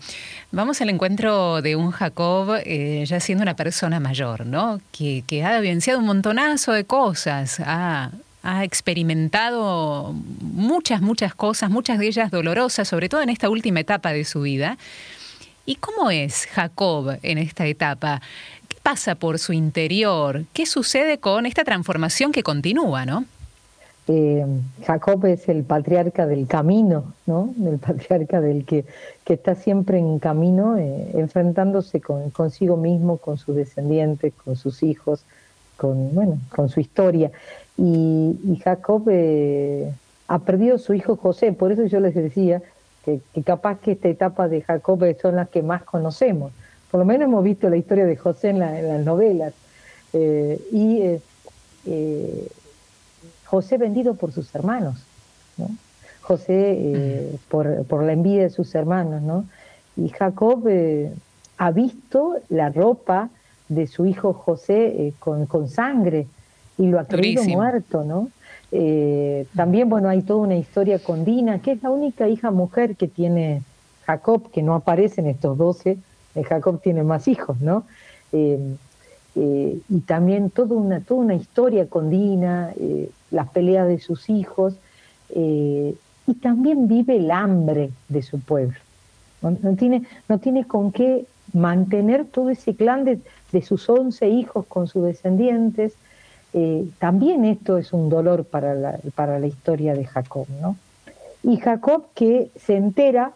[0.51, 4.81] Vamos al encuentro de un Jacob eh, ya siendo una persona mayor, ¿no?
[4.91, 12.07] Que, ha vivenciado un montonazo de cosas, ha, ha, experimentado muchas, muchas cosas, muchas de
[12.07, 14.77] ellas dolorosas, sobre todo en esta última etapa de su vida.
[15.67, 18.21] ¿Y cómo es Jacob en esta etapa?
[18.67, 20.45] ¿Qué pasa por su interior?
[20.53, 23.25] ¿Qué sucede con esta transformación que continúa, no?
[24.07, 24.45] Eh,
[24.85, 27.53] Jacob es el patriarca del camino, ¿no?
[27.65, 28.85] El patriarca del que,
[29.23, 34.83] que está siempre en camino, eh, enfrentándose con, consigo mismo, con sus descendientes, con sus
[34.83, 35.23] hijos,
[35.77, 37.31] con, bueno, con su historia.
[37.77, 39.91] Y, Jacob eh,
[40.27, 42.61] ha perdido su hijo José, por eso yo les decía
[43.03, 46.51] que, capaz que esta etapa de Jacob son las que más conocemos.
[46.91, 49.53] Por lo menos hemos visto la historia de José en, las novelas.
[50.13, 51.19] y
[53.55, 54.97] José vendido por sus hermanos.
[56.19, 59.45] José eh, por, por, la envidia de sus hermanos, ¿no?
[59.95, 61.13] Y Jacob eh,
[61.57, 63.29] ha visto la ropa
[63.69, 66.27] de su hijo José con, con, sangre
[66.77, 68.29] y lo ha creído muerto, ¿no?
[69.55, 73.07] también, bueno, hay toda una historia con Dina, que es la única hija mujer que
[73.07, 73.61] tiene
[74.05, 75.97] Jacob, que no aparece en estos doce,
[76.49, 77.85] Jacob tiene más hijos, ¿no?
[79.35, 84.29] Eh, y también toda una, toda una historia con Dina, eh, las peleas de sus
[84.29, 84.75] hijos,
[85.29, 85.95] eh,
[86.27, 88.77] y también vive el hambre de su pueblo.
[89.41, 93.19] No, tiene, no tiene con qué mantener todo ese clan de,
[93.51, 95.93] de sus once hijos con sus descendientes.
[96.97, 100.47] también esto es un dolor para la, para la historia de Jacob.
[100.61, 100.77] ¿no?
[101.43, 103.33] Y Jacob que se entera,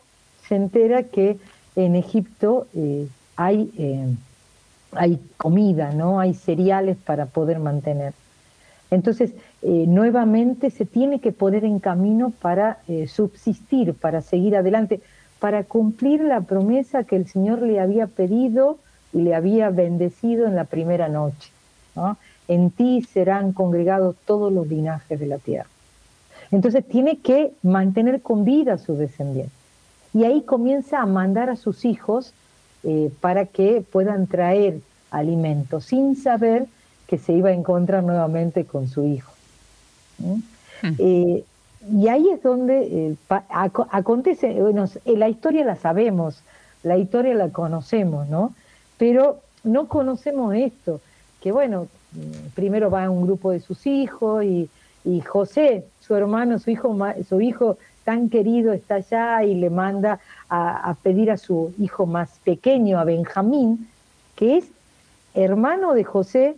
[0.47, 1.37] se entera que
[1.75, 2.65] en Egipto
[3.35, 4.17] hay
[4.93, 6.19] hay comida, ¿no?
[6.19, 8.13] Hay cereales para poder mantener.
[8.91, 15.01] Entonces, eh, nuevamente se tiene que poner en camino para eh, subsistir, para seguir adelante,
[15.39, 18.77] para cumplir la promesa que el Señor le había pedido
[19.11, 21.51] y le había bendecido en la primera noche.
[22.47, 25.67] En ti serán congregados todos los linajes de la tierra.
[26.51, 29.53] Entonces tiene que mantener con vida a sus descendientes.
[30.13, 32.33] Y ahí comienza a mandar a sus hijos
[32.83, 34.79] eh, para que puedan traer
[35.11, 36.67] alimento, sin saber
[37.07, 39.31] que se iba a encontrar nuevamente con su hijo.
[40.19, 40.93] Hmm.
[40.97, 41.43] Eh,
[41.91, 46.41] y ahí es donde eh, acontece, bueno, la historia la sabemos,
[46.83, 48.53] la historia la conocemos, ¿no?
[48.97, 51.01] Pero no conocemos esto,
[51.41, 51.87] que bueno,
[52.53, 54.69] primero va un grupo de sus hijos y,
[55.05, 56.97] y José, su hermano, su hijo,
[57.27, 62.39] su hijo tan querido está allá y le manda a, pedir a su hijo más
[62.43, 63.87] pequeño, a Benjamín,
[64.35, 64.65] que es
[65.35, 66.55] hermano de José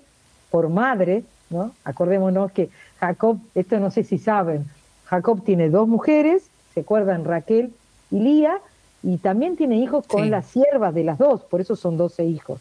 [0.49, 1.74] por madre, ¿no?
[1.84, 2.70] Acordémonos que
[3.02, 4.66] Jacob, esto no sé si saben,
[5.06, 6.43] Jacob tiene dos mujeres,
[6.76, 7.74] se acuerdan Raquel
[8.12, 8.60] y Lía,
[9.02, 12.60] y también tiene hijos con las siervas de las dos, por eso son doce hijos.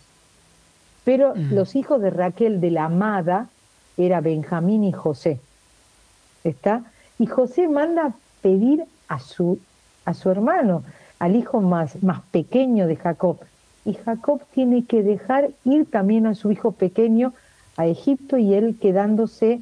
[1.05, 1.53] Pero mm.
[1.53, 3.49] los hijos de Raquel de la amada
[3.99, 5.39] era Benjamín y José.
[6.43, 6.85] ¿Está?
[7.19, 9.59] Y José manda pedir a su,
[10.07, 10.85] a su hermano,
[11.19, 13.41] al hijo más, más pequeño de Jacob.
[13.85, 17.35] Y Jacob tiene que dejar ir también a su hijo pequeño
[17.77, 19.61] a Egipto y él quedándose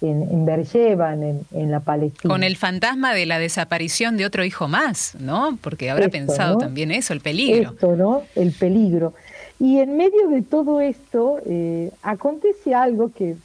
[0.00, 2.32] en, en Beersheba, en, en, la Palestina.
[2.32, 5.58] Con el fantasma de la desaparición de otro hijo más, ¿no?
[5.60, 7.72] Porque habrá pensado también eso, el peligro.
[7.72, 8.22] Esto, ¿no?
[8.34, 9.14] El peligro.
[9.58, 13.36] Y en medio de todo esto eh, acontece algo que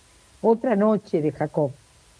[0.41, 1.71] otra noche de Jacob,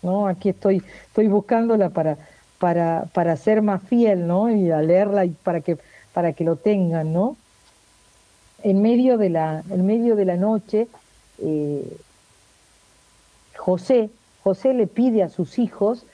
[0.01, 0.27] ¿no?
[0.27, 2.17] Aquí estoy, estoy buscándola para,
[2.59, 4.49] para, para ser más fiel, ¿no?
[4.49, 5.77] Y a leerla y para que,
[6.13, 7.37] para que lo tengan, ¿no?
[8.63, 10.87] En medio de la, en medio de la noche,
[11.39, 11.97] eh,
[13.55, 14.09] José,
[14.45, 16.05] José le pide a sus hijos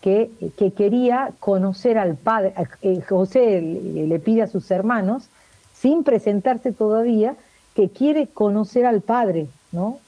[0.00, 0.28] que,
[0.58, 5.28] que quería conocer al padre, eh, José le, pide a sus hermanos,
[5.72, 7.36] sin presentarse todavía,
[7.76, 10.00] que quiere conocer al padre, ¿no?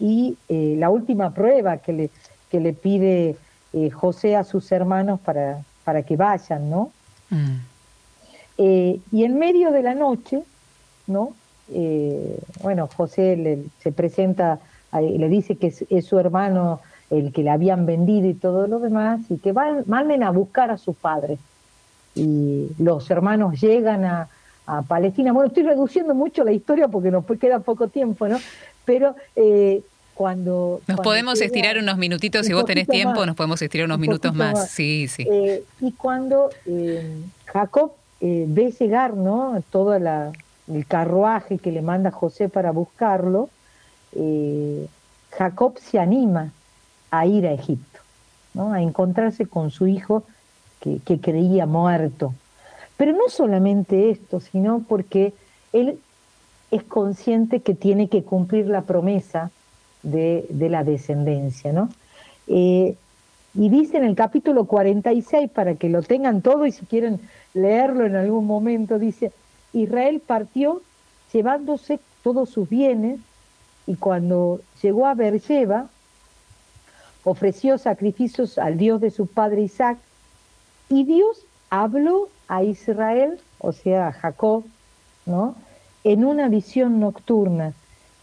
[0.00, 2.10] Y eh, la última prueba que le,
[2.50, 3.36] que le pide
[3.72, 6.90] eh, José a sus hermanos para, para que vayan, ¿no?
[7.30, 7.56] Mm.
[8.58, 10.42] Eh, y en medio de la noche,
[11.06, 11.34] ¿no?
[11.72, 14.58] Eh, bueno, José le, se presenta,
[14.92, 16.80] le dice que es, su hermano
[17.12, 20.70] el que le habían vendido y todo lo demás, y que van, manden a buscar
[20.70, 21.38] a su padre.
[22.14, 24.28] Y los hermanos llegan a,
[24.66, 25.32] a Palestina.
[25.32, 28.38] Bueno, estoy reduciendo mucho la historia porque nos queda poco tiempo, ¿no?
[28.84, 29.14] Pero
[30.14, 30.80] cuando...
[30.86, 34.70] Nos podemos estirar unos minutitos, si vos tenés tiempo, nos podemos estirar unos minutos más.
[34.70, 35.26] Sí, sí.
[35.30, 39.62] Eh, y cuando eh, Jacob eh, ve llegar ¿no?
[39.70, 40.32] todo la,
[40.68, 43.48] el carruaje que le manda José para buscarlo,
[45.30, 46.52] Jacob se anima
[47.12, 48.00] a ir a Egipto,
[48.54, 48.72] ¿no?
[48.72, 50.24] a encontrarse con su hijo
[50.80, 52.34] que, creía muerto.
[52.96, 55.32] Pero no solamente esto, sino porque
[55.72, 56.00] él
[56.72, 59.50] es consciente que tiene que cumplir la promesa
[60.02, 61.88] de, la descendencia, ¿no?
[62.48, 62.96] Eh,
[63.54, 67.20] y dice en el capítulo 46, para que lo tengan todo y si quieren
[67.52, 69.30] leerlo en algún momento, dice,
[69.74, 70.80] Israel partió
[71.32, 73.20] llevándose todos sus bienes
[73.86, 75.88] y cuando llegó a Beersheba,
[77.24, 79.98] ofreció sacrificios al Dios de su padre Isaac
[80.88, 84.64] y Dios habló a Israel, o sea, a Jacob,
[85.24, 85.54] ¿no?
[86.04, 87.72] En una visión nocturna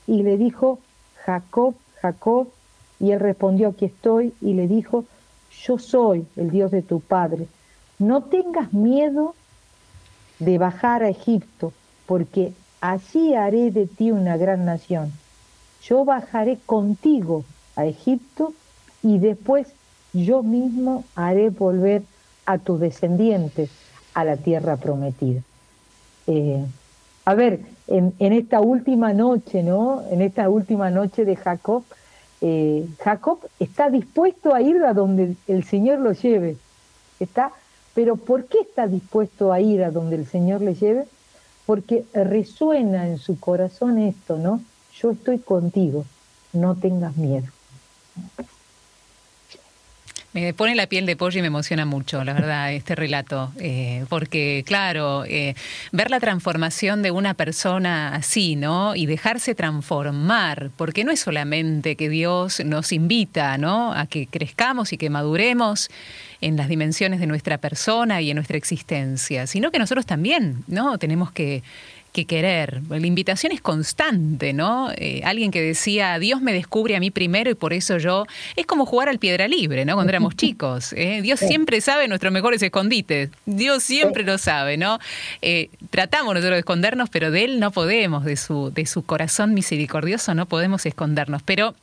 [0.06, 0.80] y le dijo,
[1.26, 2.48] Jacob, Jacob,
[3.00, 5.06] y él respondió, aquí estoy, y le dijo,
[5.64, 7.48] yo soy el Dios de tu padre.
[7.98, 9.36] No tengas miedo
[10.40, 11.74] de bajar a Egipto,
[12.06, 15.12] porque allí haré de ti una gran nación.
[15.82, 17.44] Yo bajaré contigo
[17.76, 18.54] a Egipto
[19.04, 19.68] y después
[20.14, 22.04] yo mismo haré volver
[22.46, 23.70] a tus descendientes
[24.14, 25.42] a la tierra prometida.
[26.28, 26.66] Eh,
[27.26, 30.04] a ver, en, esta última noche, ¿no?
[30.10, 31.84] En esta última noche de Jacob,
[32.42, 36.58] eh, Jacob está dispuesto a ir a donde el Señor lo lleve.
[37.20, 37.52] Está,
[37.94, 41.06] pero ¿por qué está dispuesto a ir a donde el Señor le lleve?
[41.66, 44.62] Porque resuena en su corazón esto, ¿no?
[45.00, 46.06] Yo estoy contigo,
[46.54, 47.48] no tengas miedo.
[50.56, 53.52] Pone la piel de pollo y me emociona mucho, la verdad, este relato.
[53.60, 55.56] Eh, porque, claro, eh,
[55.92, 58.96] ver la transformación de una persona así, ¿no?
[58.96, 63.94] Y dejarse transformar, porque no es solamente que Dios nos invita, ¿no?
[63.94, 65.90] A que crezcamos y que maduremos
[66.42, 70.98] en las dimensiones de nuestra persona y en nuestra existencia, sino que nosotros también, ¿no?
[70.98, 71.64] Tenemos que
[72.12, 72.82] que querer.
[72.90, 74.92] La invitación es constante, ¿no?
[74.96, 78.26] Eh, alguien que decía, Dios me descubre a mí primero y por eso yo...
[78.56, 79.96] Es como jugar al piedra libre, ¿no?
[79.96, 80.94] Cuando éramos chicos.
[80.94, 81.22] ¿eh?
[81.22, 83.30] Dios siempre sabe nuestros mejores escondites.
[83.46, 85.00] Dios siempre lo sabe, ¿no?
[85.42, 89.54] Eh, tratamos nosotros de escondernos, pero de Él no podemos, de su, de su corazón
[89.54, 91.42] misericordioso no podemos escondernos.
[91.44, 91.76] Pero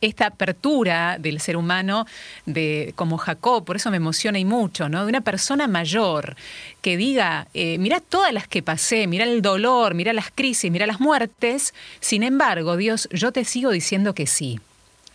[0.00, 2.06] esta apertura del ser humano,
[2.44, 5.04] de como Jacob, por eso me emociona y mucho, ¿no?
[5.04, 6.36] De una persona mayor
[6.82, 10.86] que diga, eh, mira todas las que pasé, mira el dolor, mira las crisis, mira
[10.86, 14.60] las muertes, sin embargo, Dios, yo te sigo diciendo que sí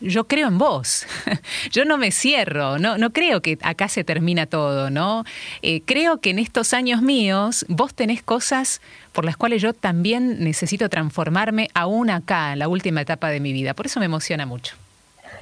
[0.02, 1.06] yo creo en vos.
[1.72, 5.24] yo no me cierro, no, no creo que acá se termina todo, ¿no?
[5.62, 8.82] Eh, creo que en estos años míos vos tenés cosas
[9.14, 13.54] por las cuales yo también necesito transformarme aún acá, en la última etapa de mi
[13.54, 13.74] vida.
[13.74, 14.76] Por eso me emociona mucho.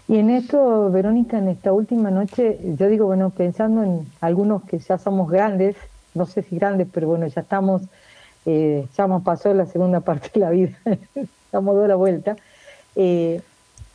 [0.08, 4.80] Y en esto, Verónica, en esta última noche, yo digo, bueno, pensando en algunos que
[4.80, 5.76] ya somos grandes,
[6.16, 7.84] no sé si grandes, pero bueno, ya estamos,
[8.46, 10.78] eh, ya hemos pasado la segunda parte de la vida,
[11.54, 12.36] hemos dado la vuelta.
[12.96, 13.42] Eh,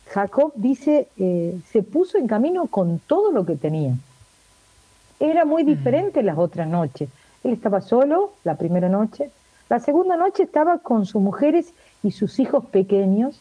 [0.07, 3.93] Jacob dice, eh, se puso en camino con todo lo que tenía.
[5.19, 7.09] Era muy diferente las otras noches.
[7.43, 9.29] Él estaba solo la primera noche,
[9.69, 13.39] la segunda noche estaba con sus mujeres y sus hijos pequeños,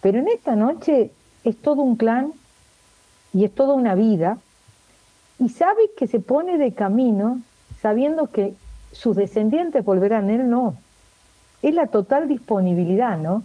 [0.00, 1.10] pero en esta noche
[1.42, 2.32] es todo un clan
[3.32, 4.38] y es toda una vida,
[5.38, 7.40] y sabe que se pone de camino
[7.80, 8.54] sabiendo que
[8.92, 10.76] sus descendientes volverán, él no.
[11.62, 13.42] Es la total disponibilidad, ¿no?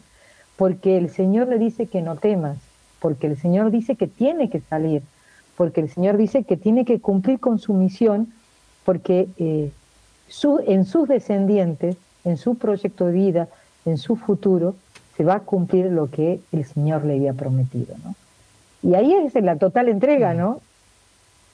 [0.58, 2.58] Porque el Señor le dice que no temas,
[3.00, 5.04] porque el Señor dice que tiene que salir,
[5.56, 8.34] porque el Señor dice que tiene que cumplir con su misión,
[8.84, 9.72] porque eh,
[10.66, 11.96] en sus descendientes,
[12.26, 13.48] en su proyecto de vida,
[13.86, 14.76] en su futuro,
[15.16, 17.96] se va a cumplir lo que el Señor le había prometido.
[18.04, 18.16] ¿no?
[18.84, 20.62] Y ahí es la total entrega, ¿no?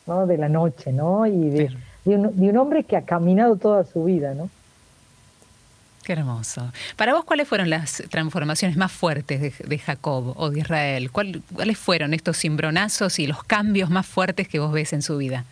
[0.07, 0.27] ¿no?
[0.27, 1.25] De la noche, ¿no?
[1.25, 1.69] Y de,
[2.03, 4.49] de, un, de un hombre que ha caminado toda su vida, ¿no?
[6.03, 6.69] Qué hermoso.
[6.97, 11.11] Para vos, ¿cuáles fueron las transformaciones más fuertes de, Jacob o de Israel?
[11.11, 15.45] ¿Cuáles fueron estos cimbronazos y los cambios más fuertes que vos ves en su vida?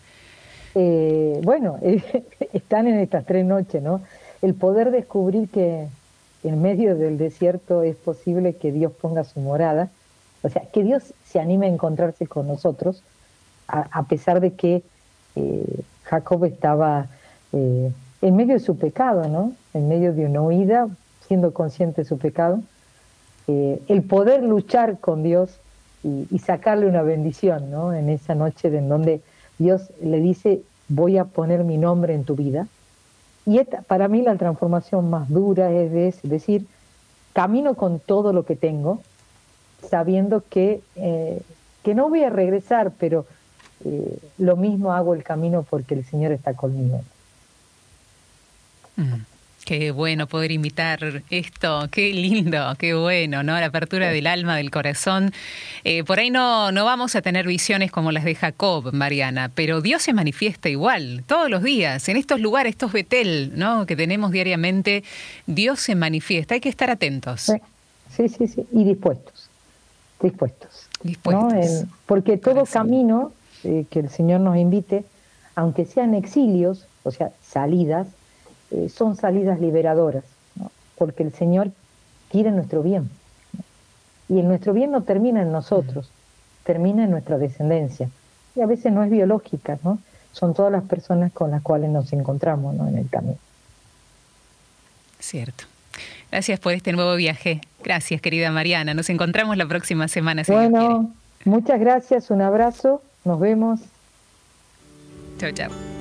[0.74, 1.78] Eh, bueno,
[2.52, 4.02] están en estas tres noches, ¿no?
[4.42, 5.86] El poder descubrir que
[6.44, 9.88] en medio del desierto es posible que Dios ponga su morada,
[10.42, 13.02] o sea, que Dios se anime a encontrarse con nosotros,
[13.68, 14.82] a, pesar de que
[15.34, 17.06] eh, Jacob estaba
[17.54, 17.90] eh,
[18.22, 19.52] en medio de su pecado, ¿no?
[19.74, 20.88] En medio de una huida,
[21.26, 22.60] siendo consciente de su pecado,
[23.48, 25.58] eh, el poder luchar con Dios
[26.04, 27.92] y, sacarle una bendición, ¿no?
[27.92, 29.20] En esa noche en donde
[29.58, 32.66] Dios le dice, voy a poner mi nombre en tu vida.
[33.46, 36.66] Y para mí la transformación más dura es, decir,
[37.32, 39.00] camino con todo lo que tengo,
[39.88, 41.40] sabiendo que, eh,
[41.82, 43.26] que no voy a regresar, pero
[43.84, 47.00] eh, lo mismo hago el camino porque el Señor está conmigo.
[48.96, 49.32] Mm.
[49.64, 53.52] Qué bueno poder imitar esto, qué lindo, qué bueno, ¿no?
[53.60, 55.32] La apertura del alma, del corazón.
[55.84, 59.80] Eh, por ahí no, no vamos a tener visiones como las de Jacob, Mariana, pero
[59.80, 63.86] Dios se manifiesta igual, todos los días, en estos lugares, estos Betel, ¿no?
[63.86, 65.04] Que tenemos diariamente,
[65.46, 67.52] Dios se manifiesta, hay que estar atentos.
[68.10, 69.48] Sí, sí, sí, y dispuestos,
[70.20, 70.88] dispuestos.
[71.04, 71.84] Dispuestos.
[72.06, 73.32] porque todo camino
[73.64, 75.04] eh, que el Señor nos invite,
[75.54, 78.08] aunque sean exilios, o sea, salidas,
[78.72, 80.24] eh, son salidas liberadoras,
[80.96, 81.70] porque el Señor
[82.30, 83.10] quiere nuestro bien.
[84.28, 86.10] Y el nuestro bien no termina en nosotros,
[86.64, 88.08] termina en nuestra descendencia.
[88.56, 89.98] Y a veces no es biológica, ¿no?
[90.32, 93.36] Son todas las personas con las cuales nos encontramos en el camino.
[95.20, 95.64] Cierto.
[96.30, 97.60] Gracias por este nuevo viaje.
[97.84, 98.94] Gracias, querida Mariana.
[98.94, 100.42] Nos encontramos la próxima semana.
[100.46, 101.12] bueno,
[101.44, 103.80] muchas gracias, un abrazo, nos vemos.
[105.38, 105.91] Chao, chao.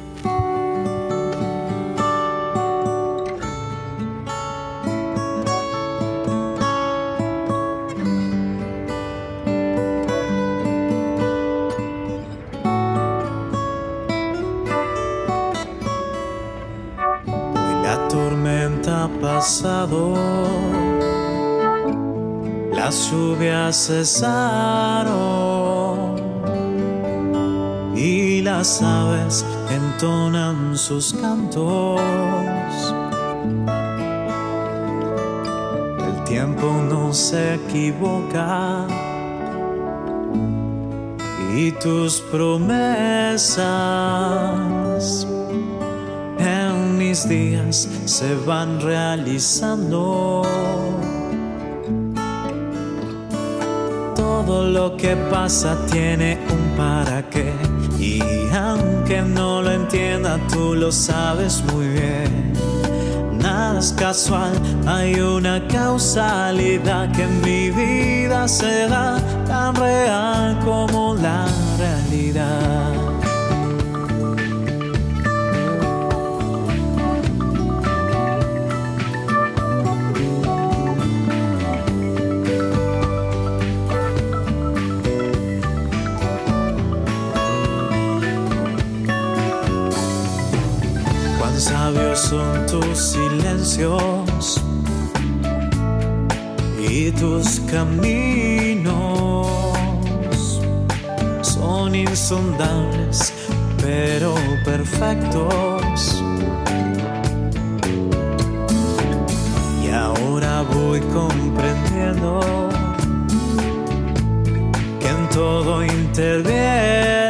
[19.42, 20.14] Pasado.
[22.72, 25.10] Las lluvias cesaron
[27.96, 32.00] y las aves entonan sus cantos.
[36.08, 38.86] El tiempo no se equivoca
[41.56, 43.72] y tus promesas
[47.02, 50.43] mis días se van realizando.
[54.16, 57.54] Todo lo que pasa tiene un para qué
[57.99, 58.22] y
[58.54, 62.54] aunque no lo entienda tú lo sabes muy bien.
[63.34, 64.54] Nada es casual,
[64.86, 71.47] hay una causalidad que en mi vida se da tan real como la
[71.80, 73.01] realidad.
[92.98, 94.62] Silencios
[96.89, 99.48] y tus caminos
[101.42, 103.34] son insondables
[103.82, 106.24] pero perfectos.
[109.84, 112.39] Y ahora voy comprendiendo
[115.00, 117.20] que en todo intervienes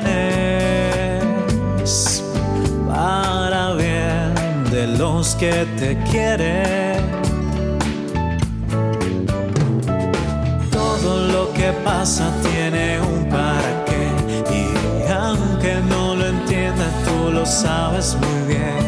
[5.22, 6.98] que te quieren.
[10.72, 14.04] Todo lo que pasa tiene un para qué
[14.52, 18.82] y aunque no lo entiendas tú lo sabes muy bien.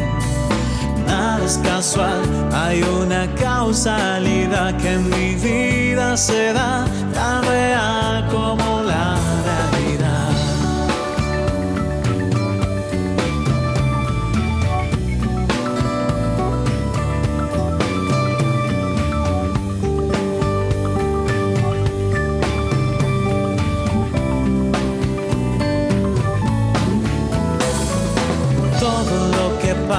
[1.06, 2.20] Nada es casual,
[2.52, 8.73] hay una causalidad que en mi vida se da tan real como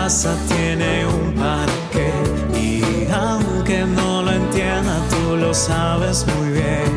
[0.05, 2.11] pasa tiene un para qué
[2.55, 6.91] y aunque no lo entienda tú lo sabes muy bien.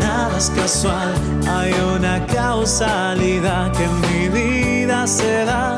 [0.00, 1.14] Nada es casual,
[1.48, 5.73] hay una causalidad que en mi vida se da